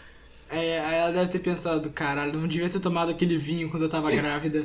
[0.51, 3.89] É, aí ela deve ter pensado, caralho, não devia ter tomado aquele vinho quando eu
[3.89, 4.63] tava grávida.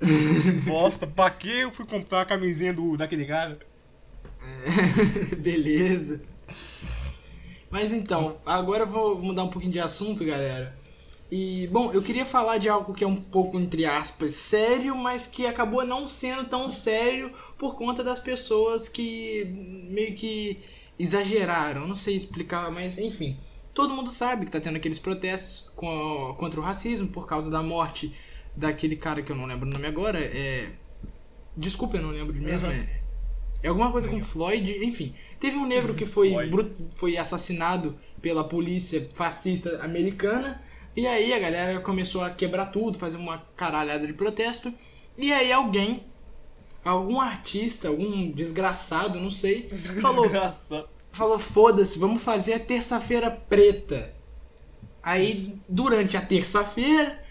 [0.64, 3.58] Bosta, pra que eu fui comprar a camisinha do, daquele cara?
[4.40, 6.22] É, beleza.
[7.70, 10.74] Mas então, agora eu vou mudar um pouquinho de assunto, galera.
[11.30, 15.26] E, bom, eu queria falar de algo que é um pouco, entre aspas, sério, mas
[15.26, 19.44] que acabou não sendo tão sério por conta das pessoas que
[19.90, 20.58] meio que
[20.98, 21.86] exageraram.
[21.86, 23.36] Não sei explicar, mas enfim.
[23.72, 27.62] Todo mundo sabe que tá tendo aqueles protestos com, contra o racismo por causa da
[27.62, 28.14] morte
[28.54, 30.18] daquele cara que eu não lembro o nome agora.
[30.20, 30.70] É.
[31.56, 32.66] Desculpa, eu não lembro mesmo.
[32.66, 32.72] Uhum.
[32.72, 33.00] É...
[33.64, 35.14] é alguma coisa com Floyd, enfim.
[35.40, 36.32] Teve um negro que foi,
[36.94, 40.62] foi assassinado pela polícia fascista americana
[40.96, 44.72] e aí a galera começou a quebrar tudo, fazer uma caralhada de protesto.
[45.18, 46.04] E aí alguém,
[46.84, 49.68] algum artista, algum desgraçado, não sei,
[50.00, 50.30] falou,
[51.12, 54.14] falou foda-se, vamos fazer a terça-feira preta.
[55.02, 57.22] Aí durante a terça-feira,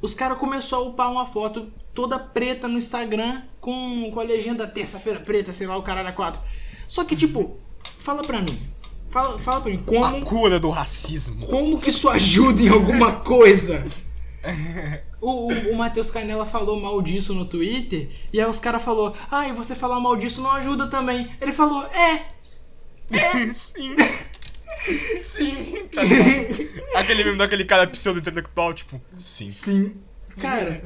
[0.00, 4.66] os caras começaram a upar uma foto toda preta no Instagram com, com a legenda
[4.66, 6.40] terça-feira preta, sei lá, o caralho a quatro.
[6.86, 7.56] Só que tipo,
[7.98, 8.74] fala pra mim,
[9.14, 10.04] Fala, fala pra mim, como.
[10.04, 11.46] A cura do racismo.
[11.46, 13.84] Como que isso ajuda em alguma coisa?
[15.20, 19.14] O, o, o Matheus Canela falou mal disso no Twitter, e aí os caras falou,
[19.30, 21.34] ah, e você falar mal disso não ajuda também.
[21.40, 22.26] Ele falou, é.
[23.10, 23.46] É.
[23.52, 23.94] Sim.
[25.16, 25.88] Sim.
[25.92, 26.02] Tá
[27.00, 29.48] aquele mesmo daquele cara pseudo-intelectual, tipo, sim.
[29.48, 29.94] Sim.
[30.40, 30.82] Cara,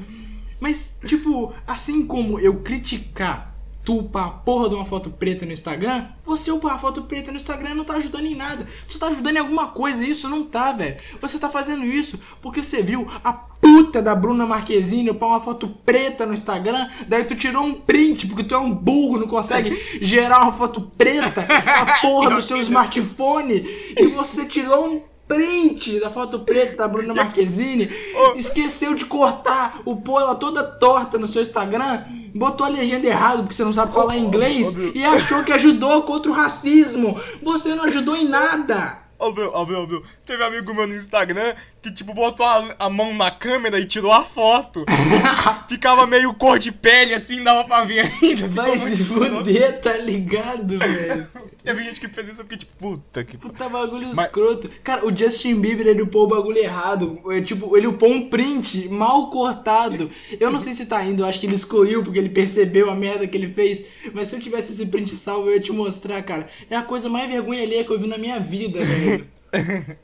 [0.60, 3.57] mas, tipo, assim como eu criticar
[3.88, 7.30] tu upar a porra de uma foto preta no Instagram, você upar a foto preta
[7.30, 8.68] no Instagram não tá ajudando em nada.
[8.86, 10.98] Você tá ajudando em alguma coisa, isso não tá, velho.
[11.22, 15.68] Você tá fazendo isso porque você viu a puta da Bruna Marquezine upar uma foto
[15.86, 19.74] preta no Instagram, daí tu tirou um print, porque tu é um burro, não consegue
[20.02, 23.54] gerar uma foto preta com a porra do seu smartphone,
[23.96, 27.90] e você tirou um print da foto preta da Bruna Marquezine,
[28.34, 32.02] esqueceu de cortar o pô ela toda torta no seu Instagram,
[32.34, 36.30] botou a legenda errado porque você não sabe falar inglês e achou que ajudou contra
[36.30, 37.20] o racismo.
[37.42, 39.06] Você não ajudou em nada.
[39.20, 40.02] Ó, meu, ó, meu.
[40.24, 43.84] Teve um amigo meu no Instagram que, tipo, botou a, a mão na câmera e
[43.84, 44.84] tirou a foto.
[45.68, 48.46] Ficava meio cor de pele, assim, dava pra ver ainda.
[48.48, 51.26] Vai se fuder, tá ligado, velho?
[51.68, 53.36] Teve gente que fez isso porque, tipo, puta que...
[53.36, 54.24] Puta bagulho Mas...
[54.24, 54.70] escroto.
[54.82, 57.20] Cara, o Justin Bieber, ele upou o bagulho errado.
[57.30, 60.10] É, tipo, ele upou um print mal cortado.
[60.40, 62.94] Eu não sei se tá indo, eu acho que ele excluiu porque ele percebeu a
[62.94, 63.84] merda que ele fez.
[64.14, 66.48] Mas se eu tivesse esse print salvo, eu ia te mostrar, cara.
[66.70, 69.28] É a coisa mais vergonha ali que eu vi na minha vida, velho.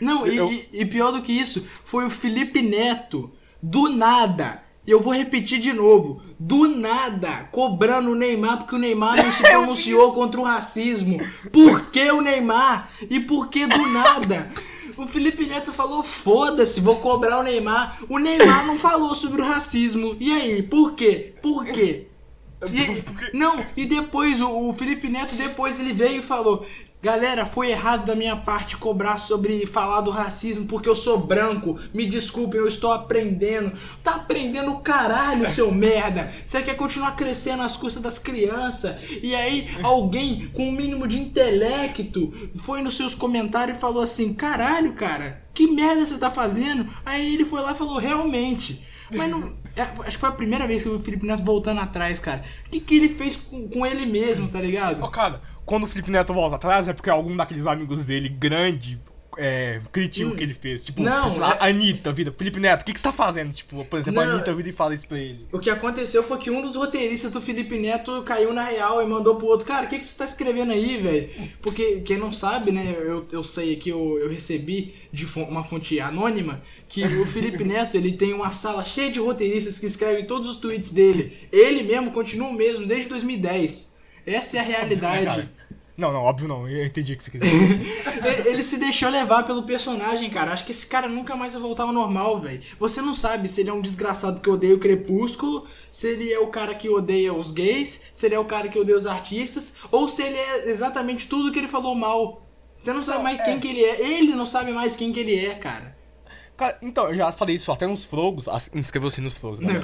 [0.00, 3.30] Não, e, e, e, pior do que isso, foi o Felipe Neto,
[3.62, 4.63] do nada.
[4.86, 9.32] E eu vou repetir de novo, do nada, cobrando o Neymar porque o Neymar não
[9.32, 11.18] se pronunciou contra o racismo.
[11.50, 12.90] Por que o Neymar?
[13.08, 14.50] E por que do nada?
[14.96, 17.98] O Felipe Neto falou: foda-se, vou cobrar o Neymar.
[18.08, 20.16] O Neymar não falou sobre o racismo.
[20.20, 21.34] E aí, por quê?
[21.42, 22.08] Por quê?
[22.64, 26.64] E, não, e depois o, o Felipe Neto depois ele veio e falou:
[27.04, 31.78] Galera, foi errado da minha parte cobrar sobre falar do racismo porque eu sou branco.
[31.92, 33.74] Me desculpem, eu estou aprendendo.
[34.02, 36.32] Tá aprendendo o caralho, seu merda.
[36.42, 38.96] Você quer continuar crescendo às custas das crianças.
[39.22, 44.02] E aí, alguém com o um mínimo de intelecto foi nos seus comentários e falou
[44.02, 46.88] assim: caralho, cara, que merda você tá fazendo?
[47.04, 48.82] Aí ele foi lá e falou: realmente.
[49.14, 49.52] Mas não.
[49.76, 52.18] É, acho que foi a primeira vez que eu vi o Felipe Neto voltando atrás,
[52.20, 52.44] cara.
[52.66, 55.02] O que, que ele fez com, com ele mesmo, tá ligado?
[55.02, 59.00] Ô, cara, quando o Felipe Neto volta atrás é porque algum daqueles amigos dele grande
[59.38, 60.32] é, critica hum.
[60.32, 60.84] o que ele fez.
[60.84, 61.56] Tipo, não, é...
[61.60, 62.34] a Anitta, vida.
[62.36, 63.52] Felipe Neto, o que, que você tá fazendo?
[63.52, 65.46] Tipo, por exemplo, não, a Anitta vida e fala isso pra ele.
[65.52, 69.06] O que aconteceu foi que um dos roteiristas do Felipe Neto caiu na real e
[69.06, 71.30] mandou pro outro, cara, o que, que você tá escrevendo aí, velho?
[71.60, 76.00] Porque quem não sabe, né, eu, eu sei aqui, eu, eu recebi de uma fonte
[76.00, 80.48] anônima que o Felipe Neto ele tem uma sala cheia de roteiristas que escrevem todos
[80.48, 81.38] os tweets dele.
[81.52, 83.94] Ele mesmo continua o mesmo desde 2010.
[84.26, 85.48] Essa é a realidade.
[85.96, 86.68] Não, não, óbvio não.
[86.68, 87.46] Eu entendi o que você quiser.
[88.46, 90.52] ele se deixou levar pelo personagem, cara.
[90.52, 92.60] Acho que esse cara nunca mais vai voltar ao normal, velho.
[92.80, 96.38] Você não sabe se ele é um desgraçado que odeia o Crepúsculo, se ele é
[96.40, 99.74] o cara que odeia os gays, se ele é o cara que odeia os artistas,
[99.92, 102.44] ou se ele é exatamente tudo que ele falou mal.
[102.76, 103.44] Você não sabe não, mais é.
[103.44, 104.18] quem que ele é.
[104.18, 105.94] Ele não sabe mais quem que ele é, cara.
[106.56, 108.48] Cara, então, eu já falei isso até nos frogos.
[108.48, 109.80] Ah, inscreveu-se nos frogos, né?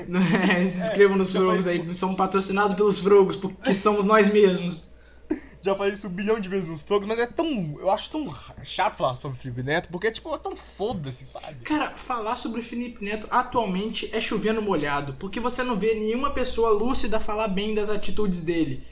[0.58, 1.94] é, se inscrevam é, nos frogos aí.
[1.94, 4.93] São patrocinados pelos frogos, porque somos nós mesmos
[5.64, 7.76] já falei isso um bilhão de vezes nos programas, mas é tão.
[7.80, 11.64] Eu acho tão chato falar sobre o Felipe Neto, porque, tipo, é tão foda-se, sabe?
[11.64, 16.30] Cara, falar sobre o Felipe Neto atualmente é chovendo molhado, porque você não vê nenhuma
[16.30, 18.84] pessoa lúcida falar bem das atitudes dele.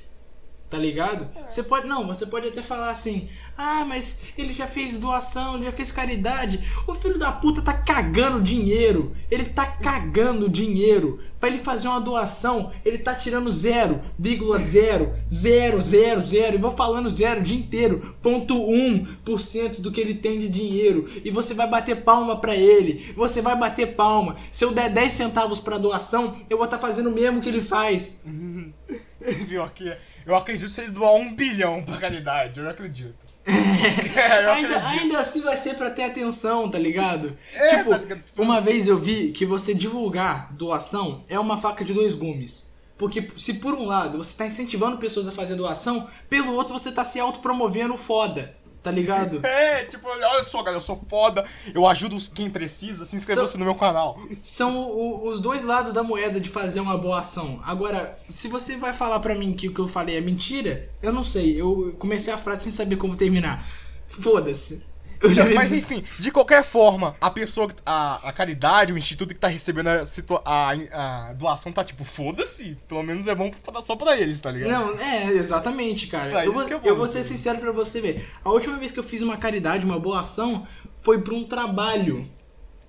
[0.73, 1.29] Tá ligado?
[1.37, 1.51] É.
[1.51, 1.87] Você pode.
[1.87, 3.29] Não, você pode até falar assim.
[3.59, 6.67] Ah, mas ele já fez doação, já fez caridade.
[6.87, 9.15] O filho da puta tá cagando dinheiro.
[9.31, 11.21] Ele tá cagando dinheiro.
[11.39, 16.55] Pra ele fazer uma doação, ele tá tirando 0,0, 0, 0, 0.
[16.55, 18.15] E vou falando zero o dia inteiro.
[18.23, 21.11] Ponto 1% do que ele tem de dinheiro.
[21.23, 23.13] E você vai bater palma pra ele.
[23.15, 24.37] Você vai bater palma.
[24.51, 27.49] Se eu der 10 centavos pra doação, eu vou estar tá fazendo o mesmo que
[27.51, 28.19] ele faz.
[29.47, 29.93] Viu aqui?
[30.25, 33.27] Eu acredito se ele doar um bilhão pra caridade, eu acredito.
[33.45, 35.03] é, eu ainda, acredito.
[35.03, 37.37] ainda assim vai ser pra ter atenção, tá ligado?
[37.55, 41.93] É, tipo, tá uma vez eu vi que você divulgar doação é uma faca de
[41.93, 42.71] dois gumes.
[42.97, 46.93] Porque se por um lado você tá incentivando pessoas a fazer doação, pelo outro você
[46.93, 48.55] tá se autopromovendo foda.
[48.83, 49.41] Tá ligado?
[49.53, 53.65] É, tipo, olha só, galera, eu sou foda, eu ajudo quem precisa, se inscreva-se no
[53.65, 54.19] meu canal.
[54.43, 57.61] São o, os dois lados da moeda de fazer uma boa ação.
[57.65, 61.13] Agora, se você vai falar pra mim que o que eu falei é mentira, eu
[61.13, 61.61] não sei.
[61.61, 63.69] Eu comecei a frase sem saber como terminar.
[64.07, 64.85] Foda-se.
[65.55, 69.89] Mas enfim, de qualquer forma, a pessoa, a, a caridade, o instituto que tá recebendo
[69.89, 70.05] a,
[70.45, 72.77] a, a doação tá tipo, foda-se.
[72.89, 74.71] Pelo menos é bom só pra eles, tá ligado?
[74.71, 76.45] Não, é, exatamente, cara.
[76.45, 78.29] eu, vou, é bom, eu vou ser sincero pra você ver.
[78.45, 80.67] A última vez que eu fiz uma caridade, uma boa ação,
[81.03, 82.29] foi pra um trabalho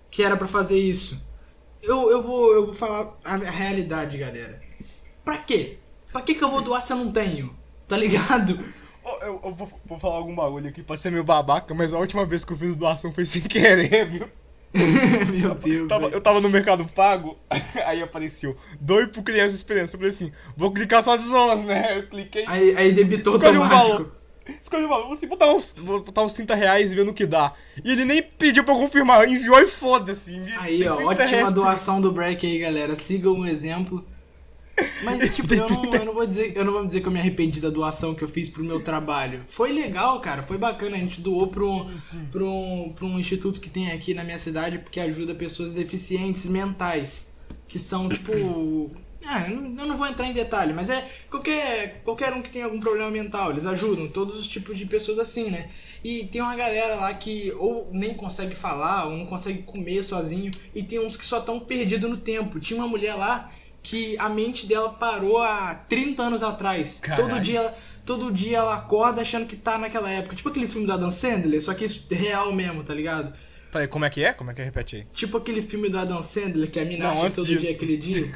[0.09, 1.25] que era para fazer isso.
[1.81, 4.61] Eu, eu, vou, eu vou falar a realidade, galera.
[5.25, 5.77] Pra quê?
[6.11, 7.55] Pra que, que eu vou doar se eu não tenho?
[7.87, 8.59] Tá ligado?
[9.05, 12.25] Eu, eu vou, vou, falar algum bagulho aqui, pode ser meio babaca, mas a última
[12.25, 14.29] vez que eu fiz doação foi sem querer, viu?
[15.31, 15.81] Meu Deus.
[15.81, 17.37] Eu tava, eu tava, no Mercado Pago,
[17.85, 19.95] aí apareceu doe por criança experiência.
[19.95, 21.97] Eu falei assim, vou clicar só de zonas, né?
[21.97, 22.45] Eu cliquei.
[22.47, 23.85] Aí, aí debitou escolhi automático.
[23.85, 24.23] Um valor.
[24.61, 25.15] Escolhi um valor.
[25.15, 27.53] Vou botar uns, vou botar uns 30 reais e ver no que dá.
[27.83, 30.35] E ele nem pediu pra eu confirmar, enviou e foda-se.
[30.57, 32.95] Aí, ó, ótima doação do Break aí, galera.
[32.95, 34.03] Sigam um exemplo.
[35.03, 37.19] Mas, tipo, eu não, eu não vou dizer, eu não vou dizer que eu me
[37.19, 39.43] arrependi da doação que eu fiz pro meu trabalho.
[39.47, 40.95] Foi legal, cara, foi bacana.
[40.95, 44.39] A gente doou pro, um, pro, um, pro um instituto que tem aqui na minha
[44.39, 47.33] cidade, porque ajuda pessoas deficientes mentais.
[47.67, 48.31] Que são, tipo.
[49.25, 52.77] Ah, eu não vou entrar em detalhe, mas é qualquer, qualquer um que tem algum
[52.77, 55.69] problema mental, eles ajudam, todos os tipos de pessoas assim, né?
[56.03, 60.51] E tem uma galera lá que ou nem consegue falar, ou não consegue comer sozinho,
[60.75, 62.59] e tem uns que só estão perdidos no tempo.
[62.59, 63.49] Tinha uma mulher lá
[63.83, 66.99] que a mente dela parou há 30 anos atrás.
[66.99, 67.29] Caralho.
[67.29, 70.35] Todo dia, todo dia ela acorda achando que tá naquela época.
[70.35, 73.33] Tipo aquele filme do Adam Sandler, só que isso é real mesmo, tá ligado?
[73.71, 74.31] Peraí, como é que é?
[74.33, 74.65] Como é que é?
[74.65, 75.07] Repete aí.
[75.13, 77.59] Tipo aquele filme do Adam Sandler que a mina Não, acha todo disso.
[77.59, 78.31] dia aquele dia.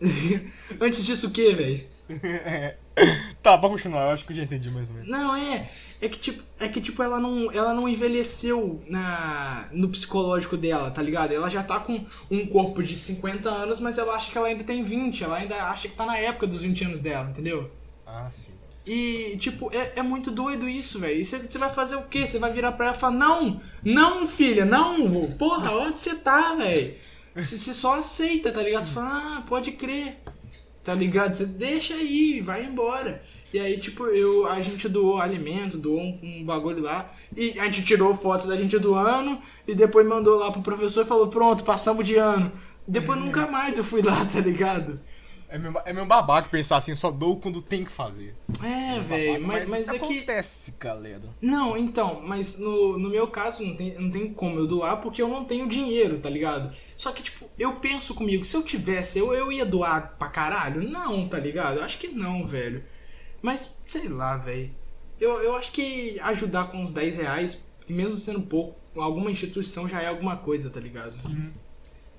[0.80, 1.86] antes disso o quê, velho?
[3.42, 5.10] tá, vamos continuar, eu acho que eu já entendi mais ou menos.
[5.10, 5.70] Não, é.
[6.00, 10.90] É que tipo, é que, tipo ela, não, ela não envelheceu na, no psicológico dela,
[10.90, 11.32] tá ligado?
[11.32, 14.64] Ela já tá com um corpo de 50 anos, mas ela acha que ela ainda
[14.64, 15.24] tem 20.
[15.24, 17.70] Ela ainda acha que tá na época dos 20 anos dela, entendeu?
[18.06, 18.52] Ah, sim.
[18.86, 21.20] E, tipo, é, é muito doido isso, velho.
[21.20, 22.26] E você vai fazer o quê?
[22.26, 26.54] Você vai virar pra ela e falar: Não, não, filha, não, porra, onde você tá,
[26.54, 26.94] velho?
[27.34, 28.86] Você só aceita, tá ligado?
[28.86, 30.18] Você fala: Ah, pode crer.
[30.82, 31.34] Tá ligado?
[31.34, 33.22] Você deixa aí, vai embora.
[33.52, 37.12] E aí, tipo, eu, a gente doou alimento, doou um, um, bagulho lá.
[37.36, 41.08] E a gente tirou foto da gente doando e depois mandou lá pro professor e
[41.08, 42.52] falou: pronto, passamos de ano.
[42.86, 43.22] Depois é.
[43.22, 45.00] nunca mais eu fui lá, tá ligado?
[45.48, 48.36] É meu, é meu babaca pensar assim, só dou quando tem que fazer.
[48.62, 50.04] É, é velho, mas, mas, é que.
[50.04, 51.22] Acontece, galera.
[51.42, 55.20] Não, então, mas no, no meu caso não tem, não tem como eu doar porque
[55.20, 56.72] eu não tenho dinheiro, tá ligado?
[57.00, 60.86] Só que, tipo, eu penso comigo, se eu tivesse, eu, eu ia doar pra caralho?
[60.86, 61.78] Não, tá ligado?
[61.78, 62.84] Eu acho que não, velho.
[63.40, 64.70] Mas, sei lá, velho.
[65.18, 70.02] Eu, eu acho que ajudar com uns 10 reais, mesmo sendo pouco, alguma instituição já
[70.02, 71.12] é alguma coisa, tá ligado?
[71.12, 71.58] Sim.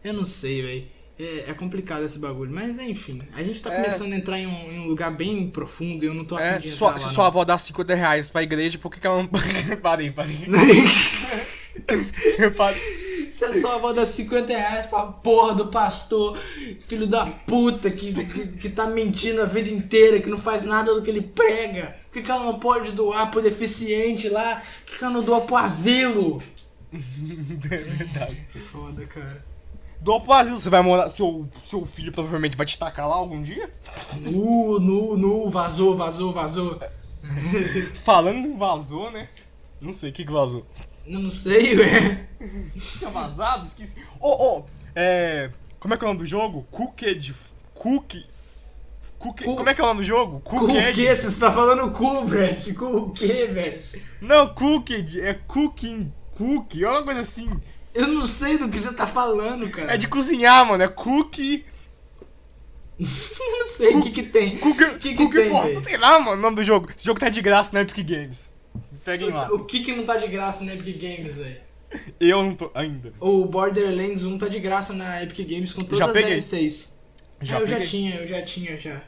[0.03, 0.87] Eu não sei, velho.
[1.19, 3.83] É, é, complicado esse bagulho, mas enfim, a gente tá é.
[3.83, 6.59] começando a entrar em um, em um, lugar bem profundo e eu não tô é,
[6.59, 9.29] Se sua, avó dá 50 reais pra igreja, por que, que ela não.
[9.79, 10.37] parei, parei.
[12.57, 13.10] parei.
[13.41, 16.37] Se a sua avó dá 50 reais pra porra do pastor,
[16.87, 20.93] filho da puta, que, que, que tá mentindo a vida inteira, que não faz nada
[20.93, 21.97] do que ele prega.
[22.03, 24.57] Por que, que ela não pode doar pro deficiente lá?
[24.57, 26.39] Por que, que ela não doa pro asilo?
[26.93, 28.45] é verdade.
[28.71, 29.43] Foda, cara.
[29.99, 31.09] Doa pro asilo, você vai morar.
[31.09, 33.73] Seu, seu filho provavelmente vai te tacar lá algum dia?
[34.17, 36.79] Nu, nu, nu, vazou, vazou, vazou.
[38.03, 39.27] Falando em vazou, né?
[39.81, 40.63] Não sei o que, que vazou.
[41.05, 42.27] Não sei, ué.
[42.77, 43.65] Tinha vazado?
[43.65, 43.95] Esqueci.
[44.19, 45.49] Ô, oh, oh, é.
[45.79, 46.65] Como é que é o nome do jogo?
[46.71, 47.33] Cooked.
[47.73, 48.25] Cookie.
[49.17, 49.43] Cookie.
[49.45, 50.41] Cu- Como é que é o nome do jogo?
[50.45, 51.15] O que?
[51.15, 52.27] Você tá falando cu?
[52.75, 53.81] Com o que, velho?
[54.21, 55.19] Não, Cooked.
[55.21, 56.11] É cooking.
[56.37, 56.83] Cookie.
[56.83, 57.49] É uma coisa assim.
[57.93, 59.93] Eu não sei do que você tá falando, cara.
[59.93, 60.83] É de cozinhar, mano.
[60.83, 61.65] É cookie.
[62.99, 64.57] Eu não sei o que que tem.
[64.57, 64.83] Cookie.
[64.83, 65.83] O que que cookie tem, for-?
[65.83, 66.89] Sei lá, mano, o nome do jogo.
[66.95, 68.50] Esse jogo tá de graça na Epic Games.
[69.03, 69.51] Peguem lá.
[69.51, 71.57] O que que não tá de graça na Epic Games, velho?
[72.19, 73.13] Eu não tô ainda.
[73.19, 76.29] O Borderlands 1 tá de graça na Epic Games com todas Já as peguei.
[76.39, 76.97] DLCs.
[77.41, 79.01] Já Ah, eu já tinha, eu já tinha já.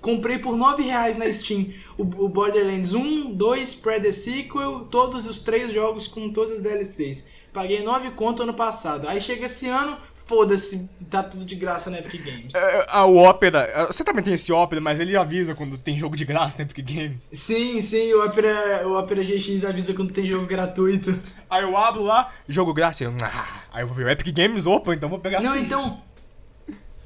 [0.00, 5.40] Comprei por 9 reais na Steam o, o Borderlands 1, 2, Pre-The Sequel, todos os
[5.40, 7.28] três jogos com todas as DLCs.
[7.52, 9.08] Paguei 9 conto ano passado.
[9.08, 9.96] Aí chega esse ano,
[10.28, 12.54] foda-se, tá tudo de graça na Epic Games.
[12.54, 16.14] É, a o Opera, você também tem esse Opera, mas ele avisa quando tem jogo
[16.14, 17.28] de graça na Epic Games.
[17.32, 21.18] Sim, sim, o Opera, o Opera GX avisa quando tem jogo gratuito.
[21.48, 24.66] Aí eu abro lá, jogo grátis, eu, ah, aí eu vou ver o Epic Games,
[24.66, 25.60] opa, então vou pegar Não, sim.
[25.60, 26.02] então.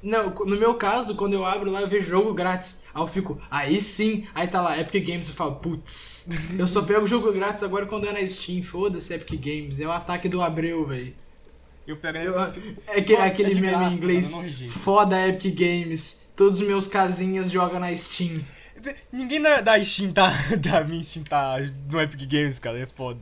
[0.02, 2.82] Não, no meu caso, quando eu abro lá, eu vejo jogo grátis.
[2.92, 6.82] Aí eu fico, aí sim, aí tá lá, Epic Games, eu falo, putz, eu só
[6.82, 10.42] pego jogo grátis agora quando é na Steam, foda-se Epic Games, é o ataque do
[10.42, 11.14] Abreu, velho.
[11.86, 12.40] Eu pego Eu-
[12.86, 16.60] É aquele, Mano, aquele é de meme graça, em inglês, mano, foda Epic Games, todos
[16.60, 18.40] os meus casinhas jogam na Steam.
[19.12, 21.58] Ninguém da, da Steam tá, da minha Steam tá
[21.90, 23.20] no Epic Games, cara, é foda.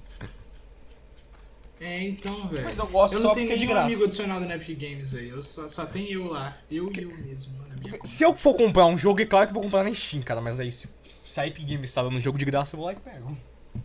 [1.81, 2.65] É, então, velho.
[2.65, 5.43] Mas eu gosto Eu só não tenho é nenhum amigo adicionado na Epic Games, velho,
[5.43, 8.07] só, só tenho eu lá, eu e eu mesmo, na.
[8.07, 10.43] Se eu for comprar um jogo, é claro que eu vou comprar na Steam, cara,
[10.43, 10.91] mas aí se,
[11.25, 13.35] se a Epic Games tá dando um jogo de graça, eu vou lá e pego.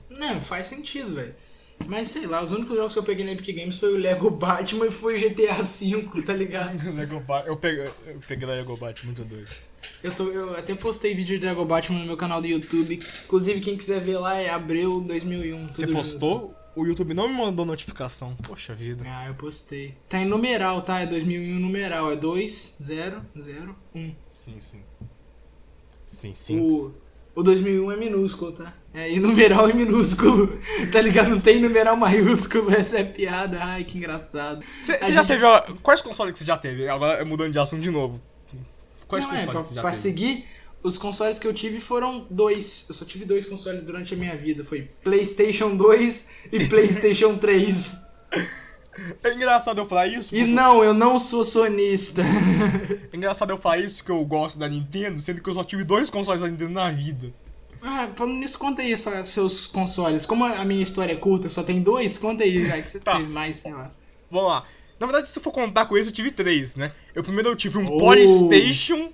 [0.09, 1.33] Não, faz sentido, velho.
[1.87, 4.29] Mas sei lá, os únicos jogos que eu peguei na Epic Games foi o Lego
[4.31, 6.77] Batman e foi o GTA V, tá ligado?
[6.95, 9.49] Lego Ba- eu peguei, eu peguei Lego Batman muito doido.
[10.03, 12.99] Eu, tô, eu até postei vídeo de Lego Batman no meu canal do YouTube.
[13.25, 15.71] Inclusive, quem quiser ver lá é Abreu 2001.
[15.71, 16.55] Você postou?
[16.75, 18.35] O YouTube não me mandou notificação.
[18.43, 19.05] Poxa vida.
[19.07, 19.95] Ah, eu postei.
[20.09, 20.99] Tá em numeral, tá?
[21.01, 22.11] É 2001 numeral.
[22.11, 24.15] É 2001.
[24.27, 24.81] Sim, sim.
[26.05, 26.59] Sim, sim.
[26.59, 26.93] O,
[27.35, 28.73] o 2001 é minúsculo, tá?
[28.95, 30.57] É, e numeral é minúsculo.
[30.91, 31.29] Tá ligado?
[31.29, 32.71] Não tem numeral maiúsculo.
[32.73, 33.59] Essa é piada.
[33.61, 34.63] Ai, que engraçado.
[34.79, 35.43] Você já gente- teve.
[35.43, 36.87] ó, Quais consoles que você já teve?
[36.87, 38.21] Agora mudando de assunto de novo.
[39.07, 40.01] Quais não, é, consoles pra, que você já pra teve?
[40.01, 40.45] seguir,
[40.81, 42.85] os consoles que eu tive foram dois.
[42.87, 44.63] Eu só tive dois consoles durante a minha vida.
[44.63, 48.05] Foi PlayStation 2 e PlayStation 3.
[49.23, 50.33] É engraçado eu falar isso.
[50.33, 52.21] E porque- não, eu não sou sonista.
[53.11, 55.83] É engraçado eu falar isso que eu gosto da Nintendo, sendo que eu só tive
[55.83, 57.33] dois consoles da Nintendo na vida.
[57.85, 60.25] Ah, falando nisso, conta aí só seus consoles.
[60.25, 63.17] Como a minha história é curta, só tem dois, conta aí, vai que você Tá.
[63.17, 63.91] teve mais, sei lá.
[64.29, 64.65] Vamos lá.
[64.99, 66.91] Na verdade, se eu for contar com isso, eu tive três, né?
[67.13, 67.97] Eu primeiro eu tive um Oh.
[67.97, 69.11] Polystation.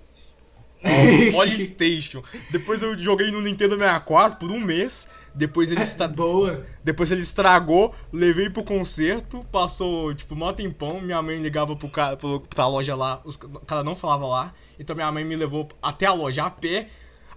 [1.31, 2.23] Polystation.
[2.49, 5.07] Depois eu joguei no Nintendo 64 por um mês.
[5.33, 6.07] Depois ele, estra...
[6.09, 6.65] Boa.
[6.83, 12.17] Depois ele estragou, levei pro concerto, passou, tipo, mó tempão, minha mãe ligava pro cara,
[12.17, 15.69] pro, pra loja lá, os, o cara não falava lá, então minha mãe me levou
[15.81, 16.89] até a loja a pé,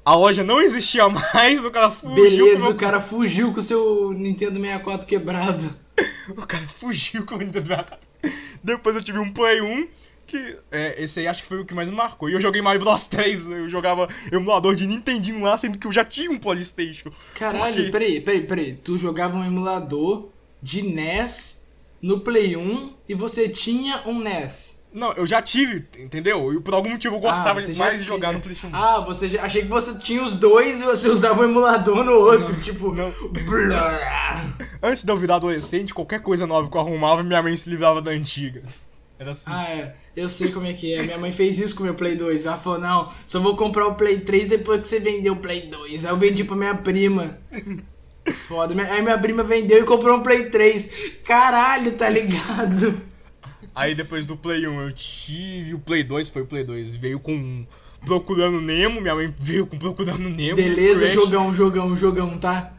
[0.04, 4.12] a loja não existia mais, o cara fugiu Beleza, o cara fugiu com o seu
[4.12, 5.74] Nintendo 64 quebrado.
[6.26, 7.98] O cara fugiu com o Nintendo 64.
[8.62, 9.88] Depois eu tive um Play 1,
[10.26, 12.30] que é, esse aí acho que foi o que mais me marcou.
[12.30, 13.58] E eu joguei Mario Bros 3, né?
[13.60, 17.12] eu jogava emulador de Nintendinho lá, sendo que eu já tinha um quê?
[17.34, 18.72] Caralho, peraí, peraí, peraí.
[18.74, 20.30] Tu jogava um emulador
[20.62, 21.66] de NES
[22.00, 24.83] no Play 1 e você tinha um NES.
[24.94, 26.54] Não, eu já tive, entendeu?
[26.54, 28.80] E por algum motivo eu gostava Ah, você já mais de jogar no PlayStation 1.
[28.80, 32.12] Ah, você já, achei que você tinha os dois e você usava o emulador no
[32.12, 32.94] outro, tipo.
[32.94, 33.12] não.
[34.80, 38.00] Antes de eu virar adolescente, qualquer coisa nova que eu arrumava, minha mãe se livrava
[38.00, 38.62] da antiga.
[39.18, 39.50] Era assim.
[39.52, 39.96] Ah, é.
[40.16, 41.02] Eu sei como é que é.
[41.02, 42.46] Minha mãe fez isso com o meu Play 2.
[42.46, 45.66] Ela falou: não, só vou comprar o Play 3 depois que você vender o Play
[45.66, 46.04] 2.
[46.04, 47.36] Aí eu vendi pra minha prima.
[48.46, 48.80] Foda.
[48.80, 51.18] Aí minha prima vendeu e comprou um Play 3.
[51.24, 53.13] Caralho, tá ligado?
[53.74, 56.94] Aí depois do Play 1 eu tive o Play 2, foi o Play 2.
[56.96, 57.66] Veio com
[58.04, 60.56] Procurando Nemo, minha mãe veio com Procurando Nemo.
[60.56, 62.72] Beleza, Crash, jogão, jogão, jogão, tá?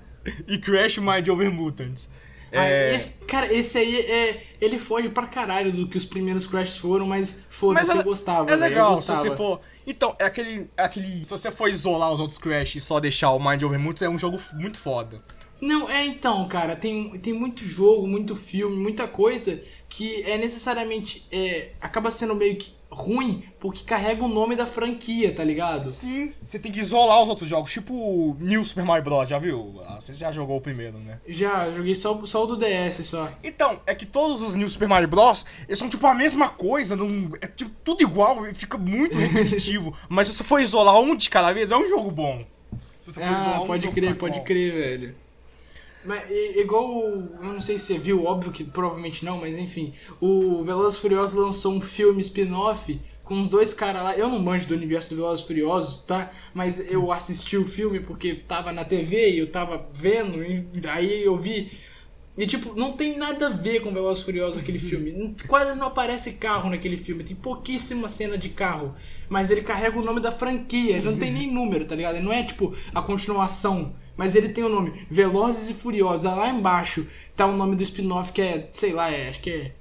[0.48, 2.10] E Crash Mind Over Mutants.
[2.54, 4.44] Ah, É, esse- cara, esse aí é.
[4.62, 8.50] Ele foge pra caralho do que os primeiros Crash foram, mas foda-se, é- eu gostava.
[8.50, 9.30] é legal, se gostava.
[9.30, 9.60] você for.
[9.86, 11.26] Então, é aquele, é aquele.
[11.26, 14.10] Se você for isolar os outros Crash e só deixar o Mind Over Mutants, é
[14.10, 15.22] um jogo muito foda.
[15.60, 19.60] Não, é então, cara, tem, tem muito jogo, muito filme, muita coisa
[19.90, 21.26] que é necessariamente.
[21.32, 25.92] É, acaba sendo meio que ruim porque carrega o nome da franquia, tá ligado?
[25.92, 29.82] Sim, você tem que isolar os outros jogos, tipo New Super Mario Bros, já viu?
[29.86, 31.20] Ah, você já jogou o primeiro, né?
[31.28, 33.32] Já, joguei só, só o do DS só.
[33.44, 36.96] Então, é que todos os New Super Mario Bros, eles são tipo a mesma coisa,
[36.96, 39.96] não, é tipo tudo igual, fica muito repetitivo.
[40.08, 42.46] mas se você for isolar um de cada vez, é um jogo bom.
[43.02, 45.25] Se você for ah, um pode crer, pode crer, velho.
[46.06, 50.64] Mas, igual, eu não sei se você viu, óbvio que provavelmente não, mas enfim, o
[50.64, 54.16] Velozes Furiosos lançou um filme spin-off com os dois caras lá.
[54.16, 56.32] Eu não manjo do universo do Velozes Furiosos, tá?
[56.54, 61.24] Mas eu assisti o filme porque tava na TV e eu tava vendo, e aí
[61.24, 61.72] eu vi.
[62.38, 65.36] E tipo, não tem nada a ver com Velozes Furiosos aquele filme.
[65.48, 68.96] Quase não aparece carro naquele filme, tem pouquíssima cena de carro.
[69.28, 72.16] Mas ele carrega o nome da franquia, ele não tem nem número, tá ligado?
[72.16, 76.26] Ele não é tipo a continuação mas ele tem o nome Velozes e Furiosos.
[76.26, 79.76] Lá embaixo tá o nome do spin-off que é, sei lá, é, acho que é.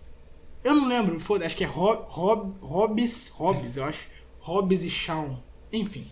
[0.62, 4.06] Eu não lembro, foda, acho que é Rob, Rob, Hobbs, eu acho.
[4.40, 5.36] Hobbs e Shawn.
[5.72, 6.06] Enfim.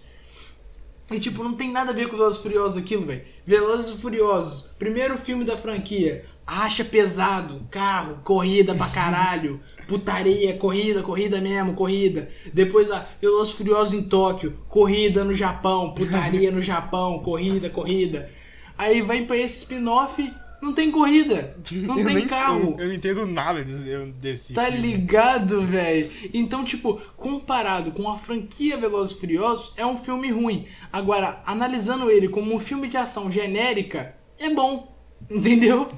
[1.10, 3.24] E tipo, não tem nada a ver com Velozes e Furiosos aquilo, velho.
[3.44, 6.26] Velozes e Furiosos, primeiro filme da franquia.
[6.46, 12.28] Acha pesado, carro, corrida pra caralho putaria, corrida, corrida mesmo, corrida.
[12.53, 18.30] Depois lá, Velozes Furiosos em Tóquio, corrida no Japão, putaria no Japão, corrida, corrida.
[18.76, 22.74] Aí vai pra esse spin-off, não tem corrida, não eu tem carro.
[22.78, 24.55] Eu, eu, não entendo nada desse.
[24.55, 24.78] Tá filme.
[24.78, 26.11] ligado, velho?
[26.33, 30.68] Então, tipo, comparado com a franquia Velozes Furiosos, é um filme ruim.
[30.93, 34.97] Agora, analisando ele como um filme de ação genérica, é bom.
[35.30, 35.91] Entendeu?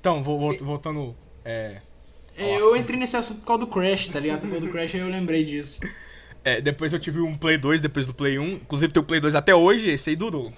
[0.00, 1.16] Então, voltando.
[1.44, 1.80] É,
[2.36, 4.40] é, eu entrei nesse assunto por causa do Crash, tá ligado?
[4.40, 5.80] Por causa do Crash eu lembrei disso.
[6.44, 8.54] É, depois eu tive um Play 2 depois do Play 1.
[8.54, 10.52] Inclusive tem o Play 2 até hoje, esse aí durou.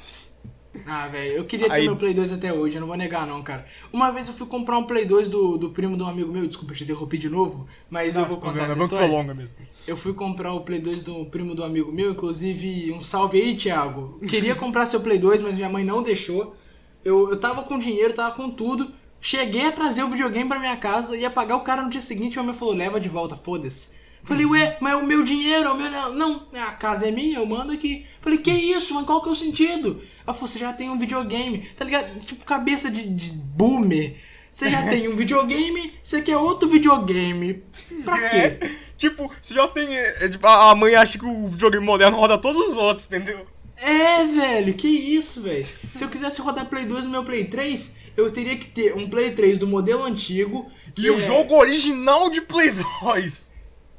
[0.86, 1.84] Ah, velho, eu queria ter aí...
[1.84, 3.64] meu Play 2 até hoje, eu não vou negar não, cara.
[3.92, 6.46] Uma vez eu fui comprar um Play 2 do, do primo de um amigo meu,
[6.46, 9.06] desculpa te interrompi de novo, mas não, eu vou contar essa história.
[9.06, 9.56] Longa mesmo.
[9.86, 13.56] Eu fui comprar o Play 2 do primo do amigo meu, inclusive um salve aí,
[13.56, 14.18] Thiago.
[14.28, 16.56] Queria comprar seu Play 2, mas minha mãe não deixou.
[17.04, 18.90] Eu, eu tava com dinheiro, tava com tudo.
[19.24, 22.34] Cheguei a trazer o videogame pra minha casa, ia pagar o cara no dia seguinte,
[22.34, 23.94] e minha mãe falou, leva de volta, foda-se.
[24.22, 25.90] Falei, ué, mas é o meu dinheiro, é o meu.
[26.12, 28.04] Não, a casa é minha, eu mando aqui.
[28.20, 30.02] Falei, que isso, mas qual que é o sentido?
[30.26, 32.18] Ela falou, você já tem um videogame, tá ligado?
[32.18, 34.14] Tipo, cabeça de, de boomer.
[34.52, 37.62] Você já tem um videogame, você quer outro videogame.
[38.04, 38.58] Pra quê?
[38.94, 39.96] É, tipo, você já tem.
[39.96, 43.46] É, tipo, a mãe acha que o videogame moderno roda todos os outros, entendeu?
[43.76, 45.66] É, velho, que isso, velho.
[45.92, 49.08] Se eu quisesse rodar Play 2 no meu Play 3, eu teria que ter um
[49.08, 50.70] Play 3 do modelo antigo.
[50.96, 51.10] E é...
[51.10, 53.54] o jogo original de Play 2.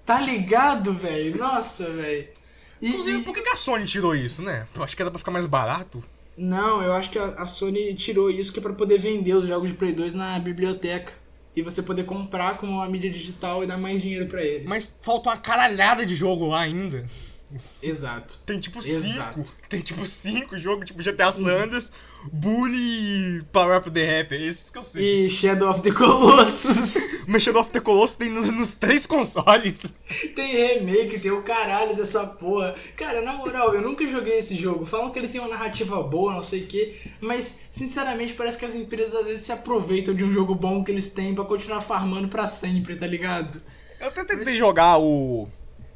[0.06, 1.38] Tá ligado, velho?
[1.38, 2.28] Nossa, velho.
[2.82, 3.24] Inclusive, e...
[3.24, 4.68] por que a Sony tirou isso, né?
[4.76, 6.04] Eu acho que era pra ficar mais barato.
[6.38, 9.70] Não, eu acho que a Sony tirou isso que é pra poder vender os jogos
[9.70, 11.14] de Play 2 na biblioteca.
[11.56, 14.68] E você poder comprar com uma mídia digital e dar mais dinheiro para eles.
[14.68, 17.06] Mas falta uma caralhada de jogo lá ainda.
[17.82, 18.40] Exato.
[18.46, 19.44] Tem tipo Exato.
[19.44, 19.58] cinco.
[19.70, 21.92] Tem tipo cinco jogos, tipo GTA Sanders,
[22.32, 24.34] Bully e Power Up the Rap.
[24.34, 25.26] É esses que eu sei.
[25.26, 27.24] E Shadow of the Colossus.
[27.28, 29.82] Mas Shadow of the Colossus tem nos, nos, três consoles.
[30.36, 32.76] Tem remake, tem o caralho dessa porra.
[32.96, 34.86] Cara, na moral, eu nunca joguei esse jogo.
[34.86, 36.96] Falam que ele tem uma narrativa boa, não sei o quê.
[37.22, 40.92] Mas, sinceramente, parece que as empresas às vezes se aproveitam de um jogo bom que
[40.92, 43.62] eles têm para continuar farmando para sempre, tá ligado?
[44.00, 45.48] Eu até tentei jogar o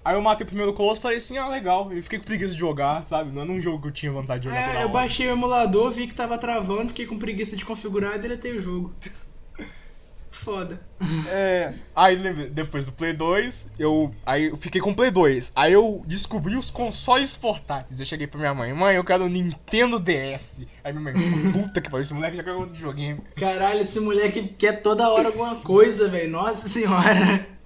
[0.03, 1.91] Aí eu matei o primeiro colosso e falei assim, ah, legal.
[1.91, 3.31] E fiquei com preguiça de jogar, sabe?
[3.31, 4.75] Não era um jogo que eu tinha vontade de jogar.
[4.75, 8.19] É, eu baixei o emulador, vi que tava travando, fiquei com preguiça de configurar e
[8.19, 8.93] deletei o jogo.
[10.31, 10.79] Foda.
[11.27, 11.73] É.
[11.93, 12.15] Aí
[12.49, 14.13] depois do Play 2, eu.
[14.25, 15.51] Aí eu fiquei com o Play 2.
[15.53, 17.99] Aí eu descobri os consoles portáteis.
[17.99, 20.65] Eu cheguei pra minha mãe, mãe, eu quero o Nintendo DS.
[20.81, 21.13] Aí minha mãe,
[21.51, 23.19] puta que pariu, esse moleque já quer outro videogame.
[23.35, 26.31] Caralho, esse moleque quer toda hora alguma coisa, velho.
[26.31, 27.58] Nossa senhora.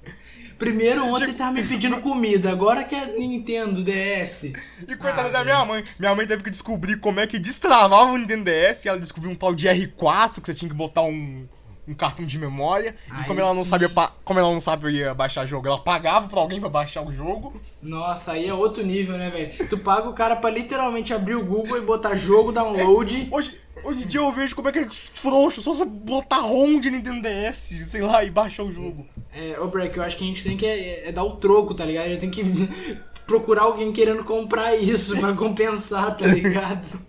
[0.64, 1.38] Primeiro ontem tipo...
[1.38, 4.46] tava me pedindo comida, agora que é Nintendo DS.
[4.88, 5.84] E coitada ah, da minha mãe.
[6.00, 8.86] Minha mãe teve que descobrir como é que destravava o Nintendo DS.
[8.86, 11.46] Ela descobriu um tal de R4, que você tinha que botar um,
[11.86, 12.96] um cartão de memória.
[13.20, 13.90] e como ela não sabia
[14.24, 17.60] como ela não sabia baixar jogo, ela pagava pra alguém pra baixar o jogo.
[17.82, 19.68] Nossa, aí é outro nível, né, velho?
[19.68, 23.28] Tu paga o cara pra literalmente abrir o Google e botar jogo, download.
[23.30, 26.38] É, hoje, Hoje em dia eu vejo como é que é frouxo, só você botar
[26.38, 29.06] ROM de Nintendo DS, sei lá, e baixar o jogo.
[29.34, 31.74] É, ô Break, eu acho que a gente tem que é, é dar o troco,
[31.74, 32.06] tá ligado?
[32.06, 32.44] A gente tem que
[33.28, 37.00] procurar alguém querendo comprar isso pra compensar, tá ligado?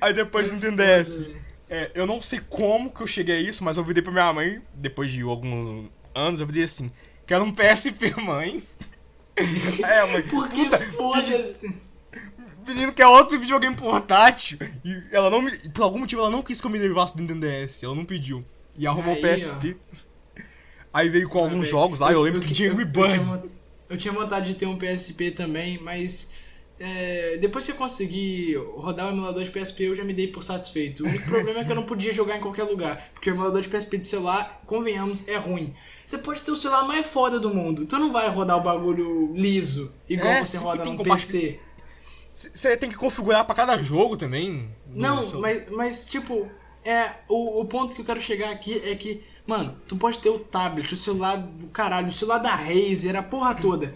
[0.00, 1.26] Aí depois do Nintendo DS.
[1.68, 4.32] É, eu não sei como que eu cheguei a isso, mas eu virei pra minha
[4.32, 6.90] mãe, depois de alguns anos, eu virei assim,
[7.26, 8.62] quero um PSP, mãe.
[9.82, 10.22] é, mãe.
[10.22, 11.74] Por que foda-se?
[12.66, 14.58] Menino quer outro videogame portátil.
[14.84, 17.22] E ela não me, por algum motivo ela não quis que eu me levasse do
[17.22, 17.82] Nintendo DS.
[17.82, 18.44] Ela não pediu.
[18.76, 19.76] E arrumou o PSP.
[20.92, 23.32] Aí veio com ah, alguns jogos lá, eu, eu lembro eu, que tinha Angry Birds.
[23.32, 23.50] Eu,
[23.90, 26.32] eu tinha vontade de ter um PSP também, mas
[26.78, 30.42] é, depois que eu consegui rodar o emulador de PSP, eu já me dei por
[30.42, 31.04] satisfeito.
[31.04, 33.60] O único problema é que eu não podia jogar em qualquer lugar, porque o emulador
[33.60, 35.74] de PSP de celular, convenhamos, é ruim.
[36.04, 39.32] Você pode ter o celular mais foda do mundo, tu não vai rodar o bagulho
[39.34, 41.60] liso, igual é, você roda no PC.
[42.34, 44.68] Você tem que configurar para cada jogo também.
[44.88, 46.50] Não, mas, mas tipo,
[46.84, 50.30] é o, o ponto que eu quero chegar aqui é que, mano, tu pode ter
[50.30, 53.94] o tablet, o celular do caralho, o celular da Razer, a porra toda.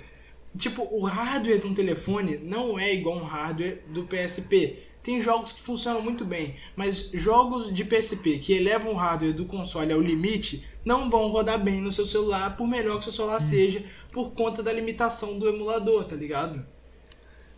[0.56, 4.84] Tipo, o hardware de um telefone não é igual um hardware do PSP.
[5.02, 9.46] Tem jogos que funcionam muito bem, mas jogos de PSP que elevam o hardware do
[9.46, 13.40] console ao limite não vão rodar bem no seu celular, por melhor que seu celular
[13.40, 13.48] Sim.
[13.48, 16.64] seja, por conta da limitação do emulador, tá ligado?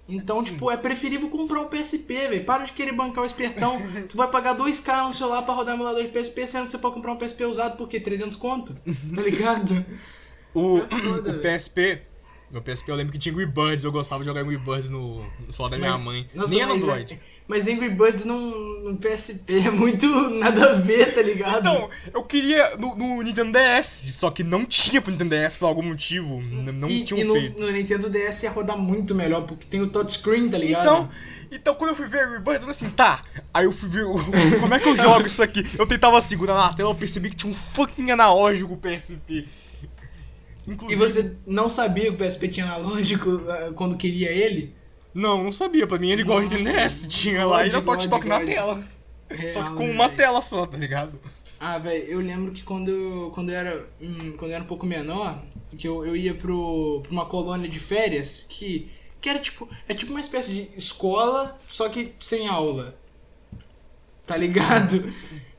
[0.08, 0.52] Então, Sim.
[0.52, 2.44] tipo, é preferível comprar um PSP, velho.
[2.44, 3.78] Para de querer bancar o espertão.
[4.08, 6.94] tu vai pagar 2k no celular pra rodar emulador de PSP, sendo que você pode
[6.94, 8.00] comprar um PSP usado por quê?
[8.00, 8.74] 300 conto?
[9.14, 9.84] Tá ligado?
[10.54, 12.02] o, é foda, o PSP,
[12.50, 15.24] no PSP eu lembro que tinha Angry Birds, eu gostava de jogar Angry Birds no,
[15.38, 16.30] no celular da minha mas, mãe.
[16.34, 17.14] Nossa, Nem no Android.
[17.14, 17.18] É,
[17.50, 21.58] mas Angry Birds no, no, PSP é muito nada a ver, tá ligado?
[21.58, 25.66] Então, eu queria no, no Nintendo DS, só que não tinha pro Nintendo DS por
[25.66, 26.40] algum motivo.
[26.40, 27.60] Não e, tinha e no, feito.
[27.60, 30.82] no Nintendo DS ia rodar muito melhor, porque tem o touchscreen, tá ligado?
[30.82, 31.08] Então,
[31.50, 33.20] então quando eu fui ver Angry Birds, eu falei assim, tá.
[33.52, 34.04] Aí eu fui ver
[34.60, 35.64] como é que eu jogo isso aqui.
[35.76, 39.48] Eu tentava segurar na tela, eu percebi que tinha um fucking analógico PSP.
[40.68, 40.92] Inclusive...
[40.92, 44.78] E você não sabia que o PSP tinha analógico eh, quando queria ele?
[45.12, 45.86] Não, não sabia.
[45.86, 47.06] Pra mim era igual Nossa, NES.
[47.08, 48.82] Tinha lá e já toque toque na tela.
[49.28, 51.18] Real, só que com uma tela só, tá ligado?
[51.58, 54.86] Ah, velho, eu lembro que quando, quando, eu era, hum, quando eu era um pouco
[54.86, 55.42] menor,
[55.76, 58.90] que eu, eu ia pro, pra uma colônia de férias que,
[59.20, 59.68] que era tipo.
[59.86, 62.98] É tipo uma espécie de escola, só que sem aula.
[64.26, 65.12] Tá ligado?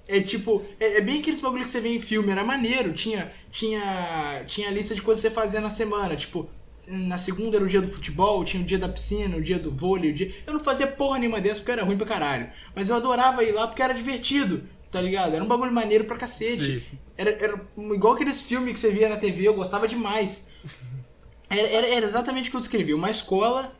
[0.07, 2.91] É tipo, é, é, bem aqueles bagulho que você vê em filme, era maneiro.
[2.93, 6.15] Tinha, tinha, tinha lista de coisas que você fazia na semana.
[6.15, 6.49] Tipo,
[6.91, 9.71] na segunda era o dia do futebol, tinha o dia da piscina, o dia do
[9.71, 10.33] vôlei, o dia.
[10.45, 12.49] Eu não fazia porra nenhuma dessa porque era ruim pra caralho.
[12.75, 15.33] Mas eu adorava ir lá porque era divertido, tá ligado?
[15.33, 16.65] Era um bagulho maneiro pra cacete.
[16.65, 16.99] Sim, sim.
[17.17, 20.47] Era, era igual aqueles filmes que você via na TV, eu gostava demais.
[21.49, 23.75] Era, era, era exatamente o que eu descrevi, uma escola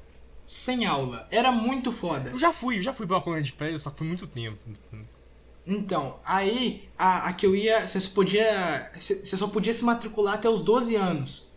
[0.45, 1.25] sem aula.
[1.31, 2.31] Era muito foda.
[2.31, 4.27] Eu já fui, eu já fui pra uma colônia de férias, só que foi muito
[4.27, 4.59] tempo.
[5.65, 7.87] Então, aí a, a que eu ia.
[7.87, 8.91] Você podia.
[8.97, 11.50] Você só podia se matricular até os 12 anos.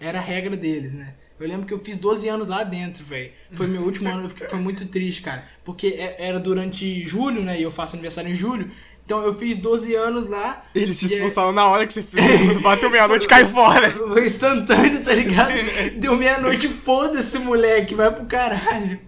[0.00, 1.14] Era a regra deles, né?
[1.38, 3.30] Eu lembro que eu fiz 12 anos lá dentro, velho.
[3.52, 5.44] Foi meu último ano, eu fiquei, foi muito triste, cara.
[5.64, 7.58] Porque é, era durante julho, né?
[7.58, 8.70] E eu faço aniversário em julho.
[9.04, 10.62] Então eu fiz 12 anos lá.
[10.74, 11.52] Eles te é expulsaram é...
[11.52, 12.24] na hora que você fez.
[12.46, 13.90] Quando bateu meia-noite, cai fora.
[13.90, 15.52] Foi instantâneo, tá ligado?
[15.96, 19.00] Deu meia-noite, foda-se, moleque, vai pro caralho.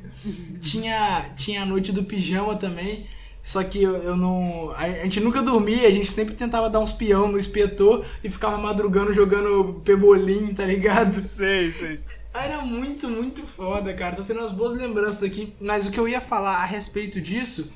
[0.60, 3.06] Tinha, tinha a noite do pijama também.
[3.42, 4.72] Só que eu, eu, não.
[4.76, 8.56] A gente nunca dormia, a gente sempre tentava dar uns peão no espetor e ficava
[8.56, 11.22] madrugando jogando pebolim, tá ligado?
[11.26, 12.00] Sei, sei.
[12.32, 14.16] Era muito, muito foda, cara.
[14.16, 15.52] Tô tendo umas boas lembranças aqui.
[15.60, 17.70] Mas o que eu ia falar a respeito disso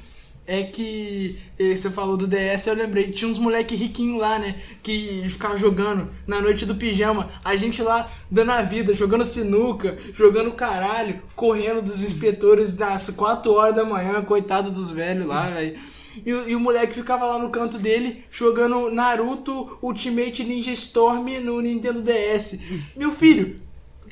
[0.46, 5.24] é que você falou do DS, eu lembrei, tinha uns moleque riquinho lá, né, que
[5.28, 10.52] ficavam jogando na noite do pijama, a gente lá dando a vida, jogando sinuca, jogando
[10.52, 15.78] caralho, correndo dos inspetores das 4 horas da manhã, coitado dos velhos lá, velho.
[16.24, 21.60] E, e, o moleque ficava lá no canto dele jogando Naruto Ultimate Ninja Storm no
[21.60, 22.58] Nintendo DS.
[22.96, 23.60] Meu filho,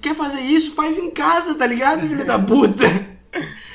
[0.02, 0.74] quer fazer isso?
[0.74, 2.84] Faz em casa, tá ligado, filho da puta?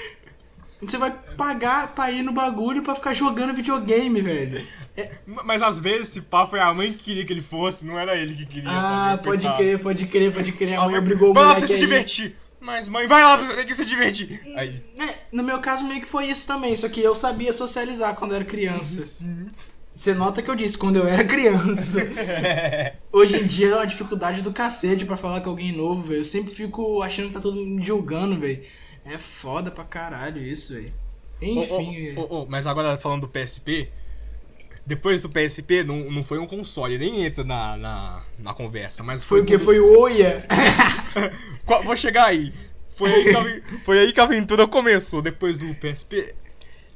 [0.82, 4.65] Você vai pagar pra ir no bagulho pra ficar jogando videogame, velho.
[4.95, 5.11] É...
[5.25, 8.15] Mas às vezes, esse pá foi a mãe que queria que ele fosse, não era
[8.15, 8.69] ele que queria.
[8.71, 10.80] Ah, pode crer, pode crer, pode crer.
[10.80, 12.36] A mãe obrigou o Vai lá pra você se divertir.
[12.61, 14.41] Mas, mãe, vai lá pra você que se divertir.
[14.55, 14.84] Aí.
[14.97, 18.32] É, no meu caso, meio que foi isso também, só que eu sabia socializar quando
[18.32, 19.03] eu era criança.
[19.05, 19.49] Sim.
[19.93, 21.99] Você nota que eu disse quando eu era criança.
[23.11, 26.21] Hoje em dia é uma dificuldade do cacete pra falar com alguém novo, velho.
[26.21, 28.63] Eu sempre fico achando que tá todo mundo julgando, velho.
[29.06, 30.93] É foda pra caralho isso, velho.
[31.41, 32.14] Enfim.
[32.18, 33.89] Oh, oh, oh, mas agora falando do PSP,
[34.86, 39.04] depois do PSP não, não foi um console, nem entra na, na, na conversa.
[39.04, 39.64] Mas foi, foi o que?
[39.64, 40.45] Foi o Oia?
[41.86, 42.52] Vou chegar aí.
[42.95, 45.22] Foi aí, que a, foi aí que a aventura começou.
[45.22, 46.36] Depois do PSP,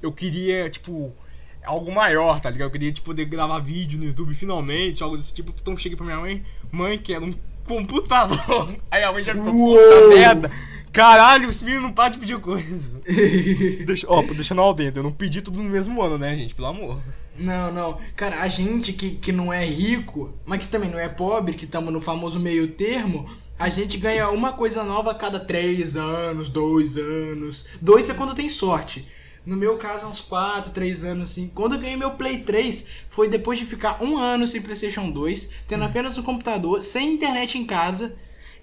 [0.02, 1.16] eu queria, tipo,
[1.64, 2.68] algo maior, tá ligado?
[2.68, 5.54] Eu queria, tipo, poder gravar vídeo no YouTube finalmente, algo desse tipo.
[5.62, 7.34] Então cheguei pra minha mãe, mãe, que era um
[7.66, 8.76] computador.
[8.92, 10.52] Aí a mãe já ficou, puta merda.
[10.94, 13.02] Caralho, esse menino não para de pedir coisa.
[13.84, 16.54] Deixa, ó, deixando ao dentro, eu não pedi tudo no mesmo ano, né, gente?
[16.54, 17.02] Pelo amor.
[17.36, 18.00] Não, não.
[18.16, 21.66] Cara, a gente que, que não é rico, mas que também não é pobre, que
[21.66, 23.28] estamos no famoso meio termo,
[23.58, 27.70] a gente ganha uma coisa nova a cada três anos, dois anos.
[27.82, 29.12] Dois é quando tem sorte.
[29.44, 31.52] No meu caso, uns 4, 3 anos assim.
[31.54, 35.50] Quando eu ganhei meu Play 3, foi depois de ficar um ano sem PlayStation 2,
[35.68, 38.16] tendo apenas um computador, sem internet em casa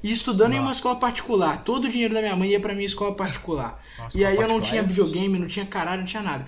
[0.02, 0.60] e estudando Nossa.
[0.60, 1.62] em uma escola particular.
[1.64, 3.82] Todo o dinheiro da minha mãe ia pra minha escola particular.
[3.98, 6.46] Nossa, e aí eu não tinha é videogame, não tinha caralho, não tinha nada.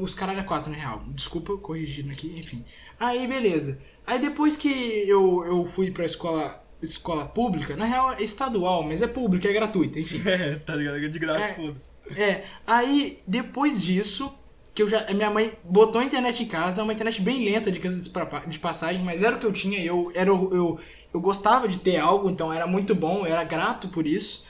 [0.00, 1.02] Os caralho é 4, na real.
[1.08, 2.64] Desculpa, corrigindo aqui, enfim.
[3.00, 3.80] Aí, beleza.
[4.06, 9.00] Aí depois que eu, eu fui pra escola escola pública, na real é estadual, mas
[9.02, 10.20] é pública, é gratuita, enfim.
[10.26, 10.96] É, tá ligado?
[10.96, 11.88] É de graça, é, foda-se.
[12.20, 14.34] É, aí depois disso,
[14.74, 15.06] que eu já.
[15.12, 18.02] Minha mãe botou a internet em casa, uma internet bem lenta de casa
[18.46, 20.80] de passagem, mas era o que eu tinha, eu, era, eu,
[21.12, 24.44] eu gostava de ter algo, então era muito bom, eu era grato por isso.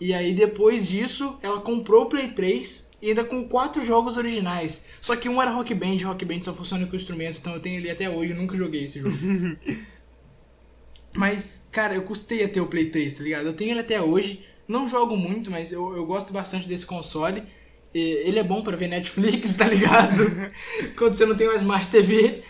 [0.00, 4.86] E aí depois disso, ela comprou o Play 3 e ainda com quatro jogos originais.
[5.00, 7.76] Só que um era Rock Band, Rock Band só funciona com instrumento, então eu tenho
[7.76, 9.16] ele até hoje, eu nunca joguei esse jogo.
[11.14, 13.46] mas, cara, eu custei a ter o Play 3, tá ligado?
[13.46, 14.44] Eu tenho ele até hoje.
[14.66, 17.42] Não jogo muito, mas eu, eu gosto bastante desse console.
[17.92, 20.24] Ele é bom para ver Netflix, tá ligado?
[20.96, 22.42] Quando você não tem uma Smart TV.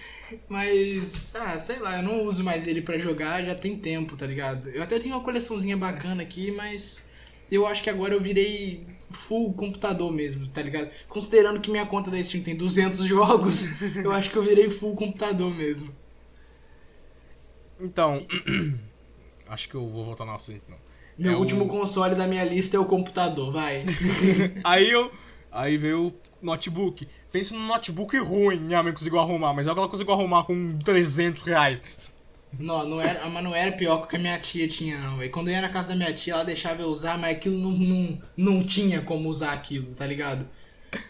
[0.49, 4.27] Mas, ah, sei lá, eu não uso mais ele para jogar já tem tempo, tá
[4.27, 4.69] ligado?
[4.71, 7.11] Eu até tenho uma coleçãozinha bacana aqui, mas
[7.51, 10.91] eu acho que agora eu virei full computador mesmo, tá ligado?
[11.09, 14.95] Considerando que minha conta da Steam tem 200 jogos, eu acho que eu virei full
[14.95, 15.95] computador mesmo.
[17.81, 18.27] Então,
[19.49, 20.79] acho que eu vou voltar no assunto, não.
[21.17, 21.69] Meu é último o...
[21.69, 23.85] console da minha lista é o computador, vai.
[24.65, 25.13] aí eu.
[25.51, 26.11] Aí veio o
[26.45, 27.09] notebook.
[27.31, 32.13] Pensa num notebook ruim, minha mãe conseguiu arrumar, mas ela conseguiu arrumar com 300 reais.
[32.59, 35.31] Não, não era, mas não era pior que a minha tia tinha, não, velho.
[35.31, 37.71] Quando eu ia na casa da minha tia, ela deixava eu usar, mas aquilo não,
[37.71, 40.49] não, não tinha como usar aquilo, tá ligado?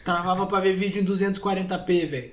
[0.05, 2.33] Travava pra ver vídeo em 240p, velho.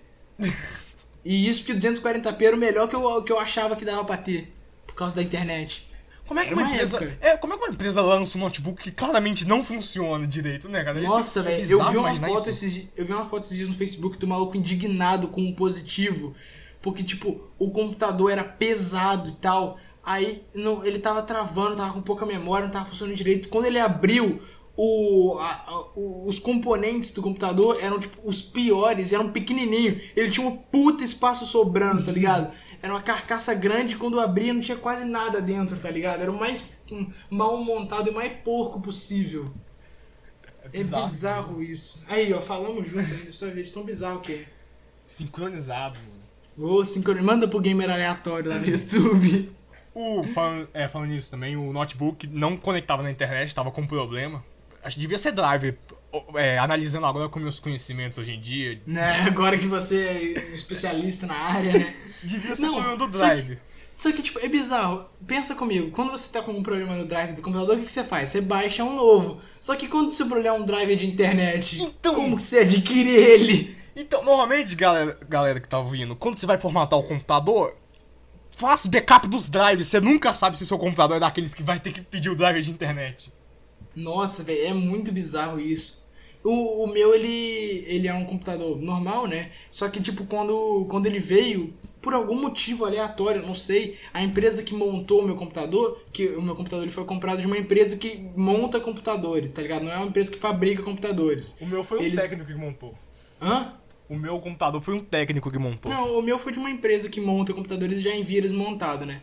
[1.24, 4.18] E isso porque 240p era o melhor que eu, que eu achava que dava pra
[4.18, 4.54] ter,
[4.88, 5.88] por causa da internet.
[6.32, 7.17] Como é que uma, uma empresa.
[7.19, 10.82] É, como é que uma empresa lança um notebook que claramente não funciona direito, né,
[10.82, 11.01] cara?
[11.01, 13.75] Nossa, é velho, eu vi uma foto esses, eu vi uma foto esses dias no
[13.75, 16.34] Facebook do maluco indignado com um positivo.
[16.82, 19.77] Porque, tipo, o computador era pesado e tal.
[20.01, 23.49] Aí não, ele tava travando, tava com pouca memória, não tava funcionando direito.
[23.49, 24.41] Quando ele abriu,
[24.77, 25.84] o, a, a,
[26.25, 29.99] os componentes do computador eram tipo os piores, eram pequenininho.
[30.15, 32.53] Ele tinha um puta espaço sobrando, tá ligado?
[32.82, 36.21] Era uma carcaça grande, quando abria não tinha quase nada dentro, tá ligado?
[36.21, 36.63] Era o mais
[37.29, 39.53] mal montado e mais porco possível.
[40.63, 42.05] É bizarro, é bizarro isso.
[42.09, 44.45] Aí, ó, falamos junto ainda, pra você ver de tão bizarro que é.
[45.05, 46.71] Sincronizado, mano.
[46.71, 47.25] Ô, sincronizado.
[47.25, 49.51] Manda pro gamer aleatório lá no YouTube.
[49.93, 54.43] O, falando, é, falando nisso também, o notebook não conectava na internet, tava com problema.
[54.84, 55.77] Acho que devia ser drive.
[56.36, 58.82] É, analisando agora com meus conhecimentos hoje em dia.
[58.86, 61.95] Né, agora que você é um especialista na área, né?
[62.21, 63.47] Devia ser não, problema do drive.
[63.47, 63.59] Só que,
[63.95, 65.05] só que, tipo, é bizarro.
[65.25, 68.03] Pensa comigo, quando você tá com um problema no drive do computador, o que, você
[68.03, 68.29] faz?
[68.29, 69.41] Você baixa um novo.
[69.59, 73.09] Só que quando você problema é um drive de internet, então, como que você adquire
[73.09, 73.77] ele?
[73.95, 77.75] Então, normalmente, galera, galera que tá ouvindo, quando você vai formatar o computador,
[78.51, 79.88] faça backup dos drives.
[79.88, 82.61] Você nunca sabe se seu computador é daqueles que vai ter que pedir o drive
[82.61, 83.32] de internet.
[83.95, 86.01] Nossa, velho, é muito bizarro isso.
[86.43, 89.51] O, o meu, ele, ele é um computador normal, né?
[89.69, 94.63] Só que, tipo, quando, quando ele veio, por algum motivo aleatório, não sei, a empresa
[94.63, 97.95] que montou o meu computador, que o meu computador ele foi comprado de uma empresa
[97.95, 99.83] que monta computadores, tá ligado?
[99.83, 101.57] Não é uma empresa que fabrica computadores.
[101.61, 102.19] O meu foi um Eles...
[102.19, 102.95] técnico que montou.
[103.39, 103.73] Hã?
[104.09, 105.91] O meu computador foi um técnico que montou.
[105.91, 109.05] Não, o meu foi de uma empresa que monta computadores e já envia eles montado,
[109.05, 109.21] né?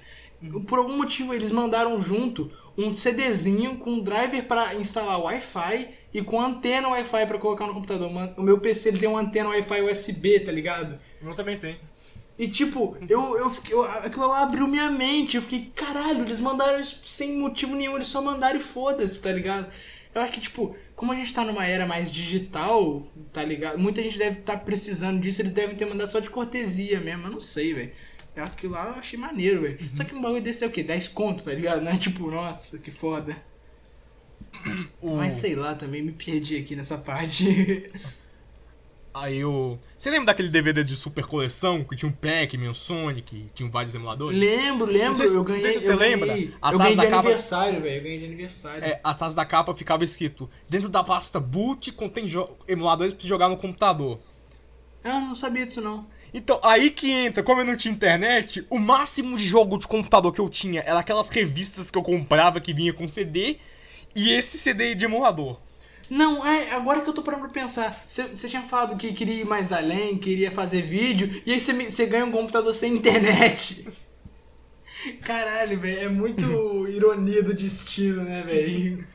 [0.66, 6.41] Por algum motivo eles mandaram junto um CDzinho com driver para instalar Wi-Fi e com
[6.41, 8.09] antena Wi-Fi para colocar no computador.
[8.37, 10.99] O meu PC ele tem uma antena Wi-Fi USB, tá ligado?
[11.20, 11.76] O meu também tem.
[12.39, 15.37] E tipo, eu, eu, eu aquilo lá abriu minha mente.
[15.37, 19.33] Eu fiquei, caralho, eles mandaram isso sem motivo nenhum, eles só mandaram e foda-se, tá
[19.33, 19.68] ligado?
[20.14, 23.03] Eu acho que, tipo, como a gente tá numa era mais digital,
[23.33, 23.76] tá ligado?
[23.76, 27.26] Muita gente deve estar tá precisando disso, eles devem ter mandado só de cortesia mesmo,
[27.26, 27.93] eu não sei, velho.
[28.45, 29.78] Aquilo lá eu achei maneiro, velho.
[29.80, 29.95] Uhum.
[29.95, 30.82] Só que um bagulho desse é o quê?
[30.82, 31.82] 10 conto, tá ligado?
[31.82, 33.36] Não é tipo, nossa, que foda.
[35.03, 37.91] Mas sei lá, também me perdi aqui nessa parte.
[39.14, 39.78] Aí eu.
[39.97, 43.95] Você lembra daquele DVD de super coleção que tinha um Pac-Man, um Sonic, tinha vários
[43.95, 44.39] emuladores?
[44.39, 45.26] Lembro, lembro.
[45.26, 45.62] Se, eu ganhei.
[45.62, 46.28] Não sei se você lembra.
[46.28, 47.18] Ganhei, eu ganhei de capa...
[47.18, 47.97] aniversário, velho.
[47.97, 48.84] Eu ganhei de aniversário.
[48.84, 52.26] É, atrás da capa ficava escrito: dentro da pasta boot contém
[52.68, 54.20] emuladores pra jogar no computador.
[55.03, 56.07] Ah, não sabia disso não.
[56.33, 60.33] Então, aí que entra, como eu não tinha internet, o máximo de jogo de computador
[60.33, 63.59] que eu tinha era aquelas revistas que eu comprava que vinha com CD
[64.14, 65.59] e esse CD de emulador.
[66.11, 69.47] Não, é, agora que eu tô parando pra pensar, você tinha falado que queria ir
[69.47, 73.87] mais além, queria fazer vídeo, e aí você ganha um computador sem internet.
[75.22, 79.07] Caralho, velho, é muito Ironia do destino, né, velho?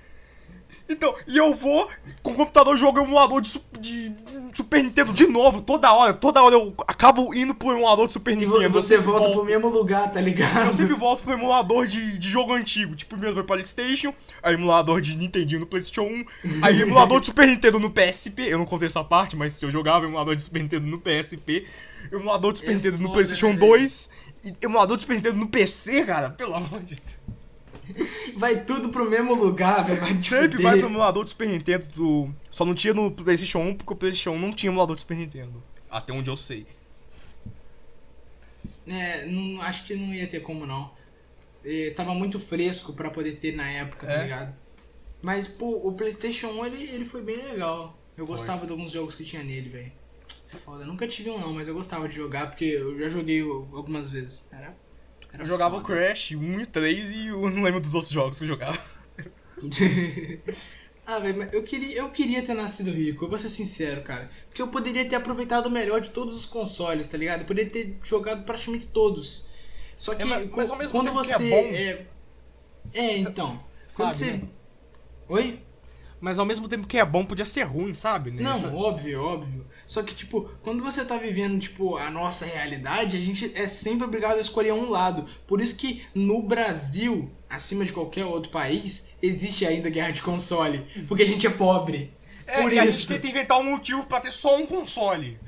[0.87, 1.89] Então, e eu vou
[2.21, 4.11] com o computador jogar um emulador de, de,
[4.53, 6.13] Super Nintendo de novo, toda hora.
[6.13, 8.63] Toda hora eu acabo indo pro emulador de Super Nintendo.
[8.63, 9.37] E você volta volto.
[9.37, 10.67] pro mesmo lugar, tá ligado?
[10.67, 12.95] Eu sempre volto pro emulador de, de jogo antigo.
[12.95, 16.25] Tipo, primeiro foi Playstation, aí emulador de Nintendinho no Playstation 1,
[16.61, 18.43] aí emulador de Super Nintendo no PSP.
[18.43, 21.65] Eu não contei essa parte, mas eu jogava emulador de Super Nintendo no PSP,
[22.11, 24.09] emulador de Super é Nintendo foda, no Playstation né, 2,
[24.45, 27.22] e emulador de Super Nintendo no PC, cara, pelo amor de Deus.
[28.35, 30.21] Vai tudo pro mesmo lugar, velho.
[30.21, 31.85] Sempre vai pro emulador do Super Nintendo.
[31.93, 32.33] Do...
[32.49, 35.17] Só não tinha no PlayStation 1 porque o PlayStation 1 não tinha emulador do Super
[35.17, 35.63] Nintendo.
[35.89, 36.65] Até onde eu sei.
[38.87, 40.91] É, não, acho que não ia ter como não.
[41.63, 44.17] E, tava muito fresco para poder ter na época, tá é?
[44.17, 44.55] tá ligado?
[45.21, 47.97] Mas, pô, o PlayStation 1 ele, ele foi bem legal.
[48.17, 48.35] Eu foi.
[48.35, 49.91] gostava de alguns jogos que tinha nele, velho.
[50.59, 54.09] Foda, nunca tive um não, mas eu gostava de jogar porque eu já joguei algumas
[54.09, 54.47] vezes.
[54.51, 54.75] Era
[55.39, 55.87] eu jogava foda.
[55.87, 58.79] Crash 1 e 3 e eu não lembro dos outros jogos que eu jogava.
[61.05, 64.29] ah, velho, eu queria, eu queria ter nascido rico, eu vou ser sincero, cara.
[64.47, 67.41] Porque eu poderia ter aproveitado o melhor de todos os consoles, tá ligado?
[67.41, 69.49] Eu poderia ter jogado praticamente todos.
[69.97, 71.37] Só que é, mas, mas ao mesmo quando tempo você.
[71.37, 71.75] Que é, bom,
[72.95, 73.01] é...
[73.05, 73.63] é, então.
[73.95, 74.31] Quando você.
[74.31, 74.41] Né?
[75.29, 75.59] Oi?
[76.19, 78.31] Mas ao mesmo tempo que é bom, podia ser ruim, sabe?
[78.31, 78.69] Nessa...
[78.69, 79.65] Não, óbvio, óbvio.
[79.93, 84.05] Só que, tipo, quando você tá vivendo, tipo, a nossa realidade, a gente é sempre
[84.05, 85.27] obrigado a escolher um lado.
[85.45, 90.83] Por isso que no Brasil, acima de qualquer outro país, existe ainda guerra de console.
[91.07, 92.11] Porque a gente é pobre.
[92.47, 92.81] É, Por isso.
[92.81, 95.39] a gente tenta inventar um motivo para ter só um console.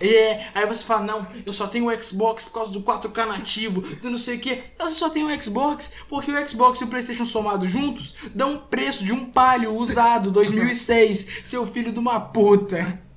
[0.00, 3.82] É, aí você fala, não, eu só tenho o Xbox por causa do 4K nativo,
[3.82, 4.62] do não sei o que.
[4.78, 8.58] Você só tem o Xbox porque o Xbox e o Playstation somados juntos dão um
[8.58, 13.11] preço de um palio usado 2006, seu filho de uma puta.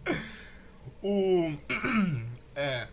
[1.05, 1.53] O...
[2.57, 2.87] É...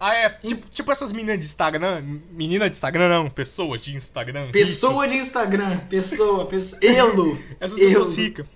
[0.00, 2.02] Ah, é, tipo, tipo essas meninas de Instagram.
[2.30, 4.50] Menina de Instagram, não, pessoa de Instagram.
[4.50, 6.80] Pessoa de Instagram, pessoa, pessoa.
[6.84, 7.38] Elo!
[7.60, 8.46] Essas pessoas ricas.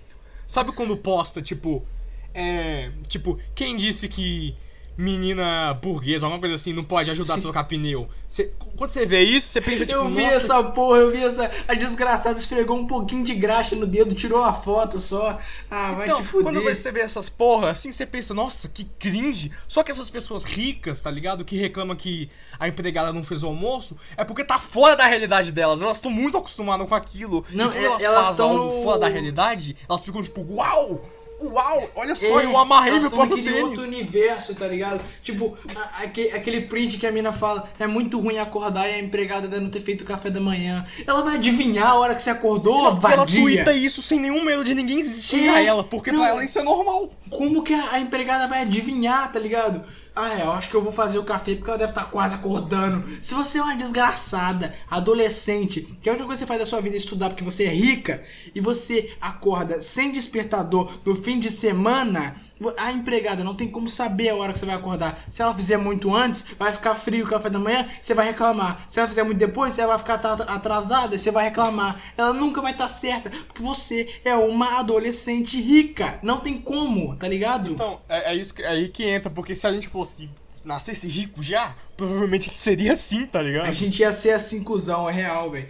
[0.45, 1.85] Sabe quando posta, tipo,
[2.33, 4.55] é, tipo, quem disse que
[4.97, 8.09] menina burguesa, alguma coisa assim, não pode ajudar a trocar pneu.
[8.27, 10.37] Cê, quando você vê isso, você pensa, tipo, Eu vi nossa...
[10.37, 11.49] essa porra, eu vi essa...
[11.67, 15.39] A desgraçada esfregou um pouquinho de graxa no dedo, tirou a foto só.
[15.69, 16.43] Ah, vai então, te fuder.
[16.43, 19.51] quando você vê essas porra, assim, você pensa, nossa, que cringe.
[19.67, 21.45] Só que essas pessoas ricas, tá ligado?
[21.45, 22.29] Que reclamam que
[22.59, 25.79] a empregada não fez o almoço, é porque tá fora da realidade delas.
[25.79, 27.45] Elas estão muito acostumadas com aquilo.
[27.51, 31.01] Não, e quando elas, elas fazem algo fora da realidade, elas ficam tipo, uau!
[31.39, 33.61] Uau, olha só, é, eu amarrei meu próprio tênis.
[33.61, 35.01] outro universo, tá ligado?
[35.21, 38.99] Tipo, a, aquele, aquele print que a mina fala, é muito ruim acordar e a
[38.99, 40.85] empregada ainda não ter feito café da manhã.
[41.05, 43.17] Ela vai adivinhar a hora que você acordou, ela, vadia.
[43.17, 46.43] Ela twitta isso sem nenhum medo de ninguém existir é, ela, porque não, pra ela
[46.43, 47.09] isso é normal.
[47.29, 49.83] Como que a, a empregada vai adivinhar, tá ligado?
[50.19, 52.09] Ah, é, eu acho que eu vou fazer o café porque ela deve estar tá
[52.09, 53.07] quase acordando.
[53.21, 56.81] Se você é uma desgraçada, adolescente, que a única coisa que você faz da sua
[56.81, 58.23] vida é estudar porque você é rica,
[58.55, 62.41] e você acorda sem despertador no fim de semana,
[62.77, 65.25] a empregada não tem como saber a hora que você vai acordar.
[65.29, 68.85] Se ela fizer muito antes, vai ficar frio o café da manhã, você vai reclamar.
[68.87, 70.15] Se ela fizer muito depois, ela vai ficar
[70.47, 72.01] atrasada você vai reclamar.
[72.17, 76.19] Ela nunca vai estar certa, porque você é uma adolescente rica.
[76.21, 77.71] Não tem como, tá ligado?
[77.71, 80.29] Então, é, é isso que, é aí que entra, porque se a gente fosse
[80.63, 83.67] nascesse rico já, provavelmente seria assim, tá ligado?
[83.67, 85.67] A gente ia ser assim, cuzão, é real, velho.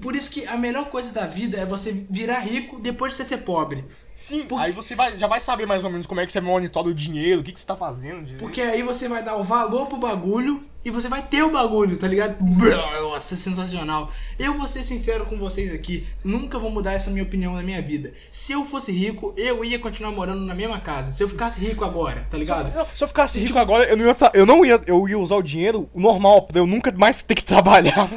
[0.00, 3.24] Por isso que a melhor coisa da vida é você virar rico depois de você
[3.24, 3.84] ser pobre.
[4.16, 4.58] Sim, Por...
[4.58, 6.94] aí você vai, já vai saber mais ou menos como é que você monitora o
[6.94, 8.22] dinheiro, o que, que você tá fazendo.
[8.22, 8.40] Direito.
[8.40, 11.98] Porque aí você vai dar o valor pro bagulho e você vai ter o bagulho,
[11.98, 12.36] tá ligado?
[12.42, 14.10] Nossa, é sensacional.
[14.38, 17.82] Eu vou ser sincero com vocês aqui, nunca vou mudar essa minha opinião na minha
[17.82, 18.14] vida.
[18.30, 21.12] Se eu fosse rico, eu ia continuar morando na mesma casa.
[21.12, 22.72] Se eu ficasse rico agora, tá ligado?
[22.72, 25.18] Se eu, se eu ficasse rico agora, eu não ia, eu não ia, eu ia
[25.18, 28.08] usar o dinheiro normal pra eu nunca mais ter que trabalhar.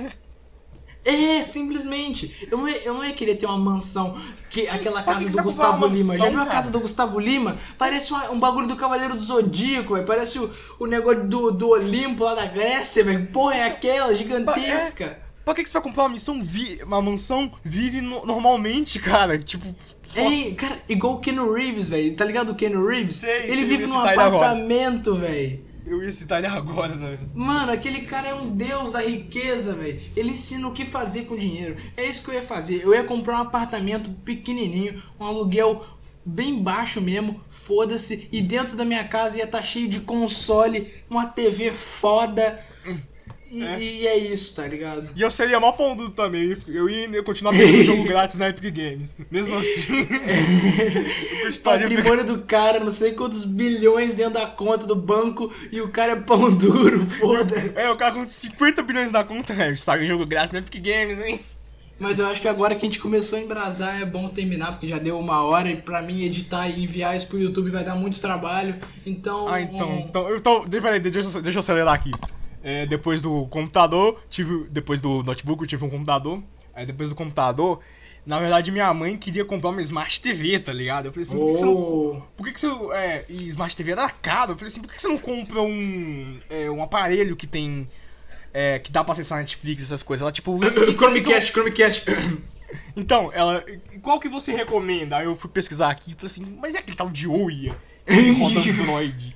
[1.04, 2.47] É, simplesmente.
[2.52, 4.20] Eu não, ia, eu não ia querer ter uma mansão,
[4.50, 6.14] que aquela casa que do Gustavo Lima.
[6.14, 7.58] Mansão, Já viu a casa do Gustavo Lima?
[7.78, 10.06] Parece uma, um bagulho do Cavaleiro do Zodíaco, véio.
[10.06, 13.28] Parece o, o negócio do, do Olimpo lá da Grécia, velho.
[13.28, 15.06] Porra, é aquela, gigantesca.
[15.06, 16.43] É, pra que, que você vai comprar uma mansão?
[16.43, 19.39] Vi, uma mansão vive no, normalmente, cara.
[19.39, 19.74] Tipo.
[20.16, 22.14] É, cara, igual o Ken Reeves, velho.
[22.16, 23.18] Tá ligado o Ken Reeves?
[23.18, 25.69] Sei, ele sei, vive num apartamento, velho.
[25.90, 27.18] Eu ia citar ele agora, né?
[27.34, 30.00] Mano, aquele cara é um deus da riqueza, velho.
[30.16, 31.78] Ele ensina o que fazer com dinheiro.
[31.98, 32.84] É isso que eu ia fazer.
[32.84, 35.84] Eu ia comprar um apartamento pequenininho, um aluguel
[36.24, 38.30] bem baixo mesmo, foda-se.
[38.32, 42.64] E dentro da minha casa ia estar tá cheio de console, uma TV foda
[43.52, 43.80] e é.
[43.80, 44.18] e é.
[44.18, 45.10] isso, tá ligado?
[45.16, 46.56] E eu seria mó pão também.
[46.68, 49.18] Eu ia continuar pegando jogo grátis na Epic Games.
[49.32, 50.04] Mesmo assim.
[51.50, 55.89] o patrimônio do cara, não sei quantos bilhões dentro da conta do banco e o
[55.89, 57.72] cara é pão duro, foda-se.
[57.76, 59.76] É, o cara com 50 bilhões na conta, né?
[59.76, 61.39] Sabe jogo grátis na Epic Games, hein?
[62.00, 64.88] Mas eu acho que agora que a gente começou a embrasar é bom terminar, porque
[64.88, 67.95] já deu uma hora e pra mim editar e enviar isso pro YouTube vai dar
[67.95, 68.76] muito trabalho.
[69.06, 69.50] Então.
[69.50, 70.06] Ah, então.
[70.08, 72.12] Então, então peraí, deixa, eu- deixa eu acelerar aqui.
[72.64, 74.68] É, depois do computador, tive.
[74.70, 76.43] Depois do notebook, eu tive um computador.
[76.74, 77.80] Aí depois do computador,
[78.26, 81.07] na verdade minha mãe queria comprar uma Smart TV, tá ligado?
[81.07, 81.74] Eu falei assim, por que, que você não.
[81.74, 82.68] Oh, Por que, que você.
[82.93, 84.53] É, e Smart TV era caro.
[84.53, 86.39] Eu falei assim, por que, que você não compra um.
[86.49, 87.88] é, um aparelho que tem.
[88.53, 90.22] É, que dá pra acessar Netflix, essas coisas.
[90.22, 90.60] Ela, tipo.
[90.97, 92.05] Chromecast, Chromecast.
[92.95, 93.66] Então, ela.
[94.03, 95.18] Qual que você recomenda?
[95.18, 97.76] Aí eu fui pesquisar aqui e falei assim, mas é aquele tal de roda
[98.07, 99.36] Android.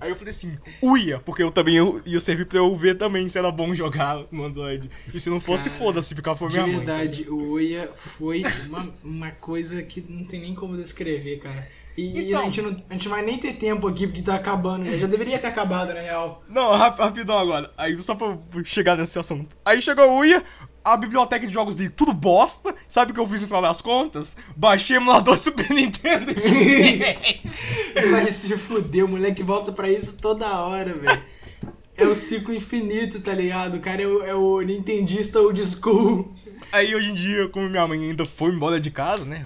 [0.00, 3.28] Aí eu falei assim, Uia, porque eu também eu- ia servir pra eu ver também
[3.28, 4.90] se era bom jogar no Android.
[5.12, 6.76] E se não fosse, foda-se, ficar foi De minha mãe.
[6.78, 11.68] verdade, o Oia foi uma, uma coisa que não tem nem como descrever, cara.
[11.96, 12.40] E Então.
[12.40, 14.88] a, gente não, a gente vai nem ter tempo aqui porque tá acabando.
[14.88, 16.42] Já, já deveria ter acabado, na real.
[16.48, 17.70] Não, rap- rapidão agora.
[17.76, 19.50] Aí só pra chegar nesse assunto.
[19.64, 20.42] Aí chegou o Uia,
[20.84, 22.74] a biblioteca de jogos dele tudo bosta.
[22.88, 24.36] Sabe o que eu fiz no final das contas?
[24.56, 26.32] Baixei o emulador do Super Nintendo.
[28.10, 31.22] Vai se fuder, o moleque volta pra isso toda hora, velho.
[31.96, 33.76] É o ciclo infinito, tá ligado?
[33.76, 36.32] O cara é o, é o Nintendista old school.
[36.72, 39.44] Aí hoje em dia, como minha mãe ainda foi embora de casa, né?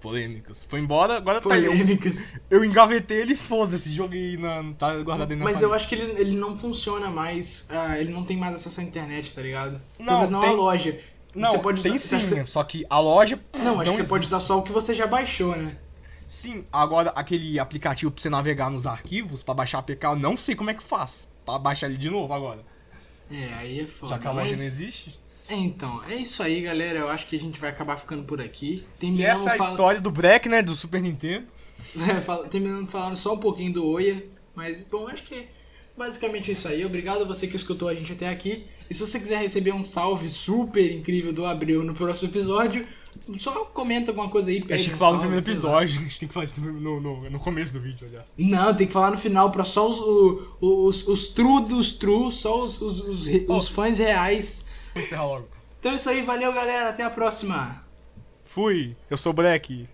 [0.00, 0.64] Polêmicas.
[0.68, 1.70] Foi embora, agora tá eu.
[1.72, 2.36] Polêmicas.
[2.48, 4.72] Eu engavetei ele, foda-se, joguei na.
[4.74, 7.68] Tá guardado na Mas eu acho que ele, ele não funciona mais.
[7.70, 9.80] ah, ele não tem mais acesso à internet, tá ligado?
[9.98, 11.00] Não, Pelo menos não tem- a loja.
[11.34, 13.38] Não, você pode tem usar- sim, que você- só que a loja.
[13.62, 15.76] Não, acho que você pode usar só o que você já baixou, né?
[16.26, 20.54] Sim, agora aquele aplicativo pra você navegar nos arquivos, pra baixar APK, eu não sei
[20.54, 21.28] como é que faz.
[21.44, 22.60] Pra baixar ele de novo agora.
[23.30, 24.12] É, aí é foda.
[24.12, 25.18] Já que a loja mas- não existe.
[25.48, 26.98] É, então, é isso aí, galera.
[27.00, 28.84] Eu acho que a gente vai acabar ficando por aqui.
[28.96, 30.62] E Terminamos essa é a fal- história do Breck, né?
[30.62, 31.46] Do Super Nintendo.
[31.96, 34.22] É, terminando falando só um pouquinho do Oia.
[34.54, 35.46] Mas, bom, acho que
[35.96, 36.84] basicamente é isso aí.
[36.84, 38.66] Obrigado a você que escutou a gente até aqui.
[38.90, 42.86] E se você quiser receber um salve super incrível do Abril no próximo episódio,
[43.38, 44.56] só comenta alguma coisa aí.
[44.68, 45.98] A gente tem que falar no primeiro episódio.
[45.98, 48.26] A gente tem que falar isso no, no, no- começo do vídeo, aliás.
[48.36, 52.30] Não, tem que falar no final pra só os, o- os, os true dos true,
[52.32, 53.56] só os, os, os, re- Oh.
[53.56, 54.66] os fãs reais.
[54.98, 55.48] Encerrar logo.
[55.78, 57.84] Então é isso aí, valeu galera, até a próxima.
[58.44, 59.88] Fui, eu sou o Black.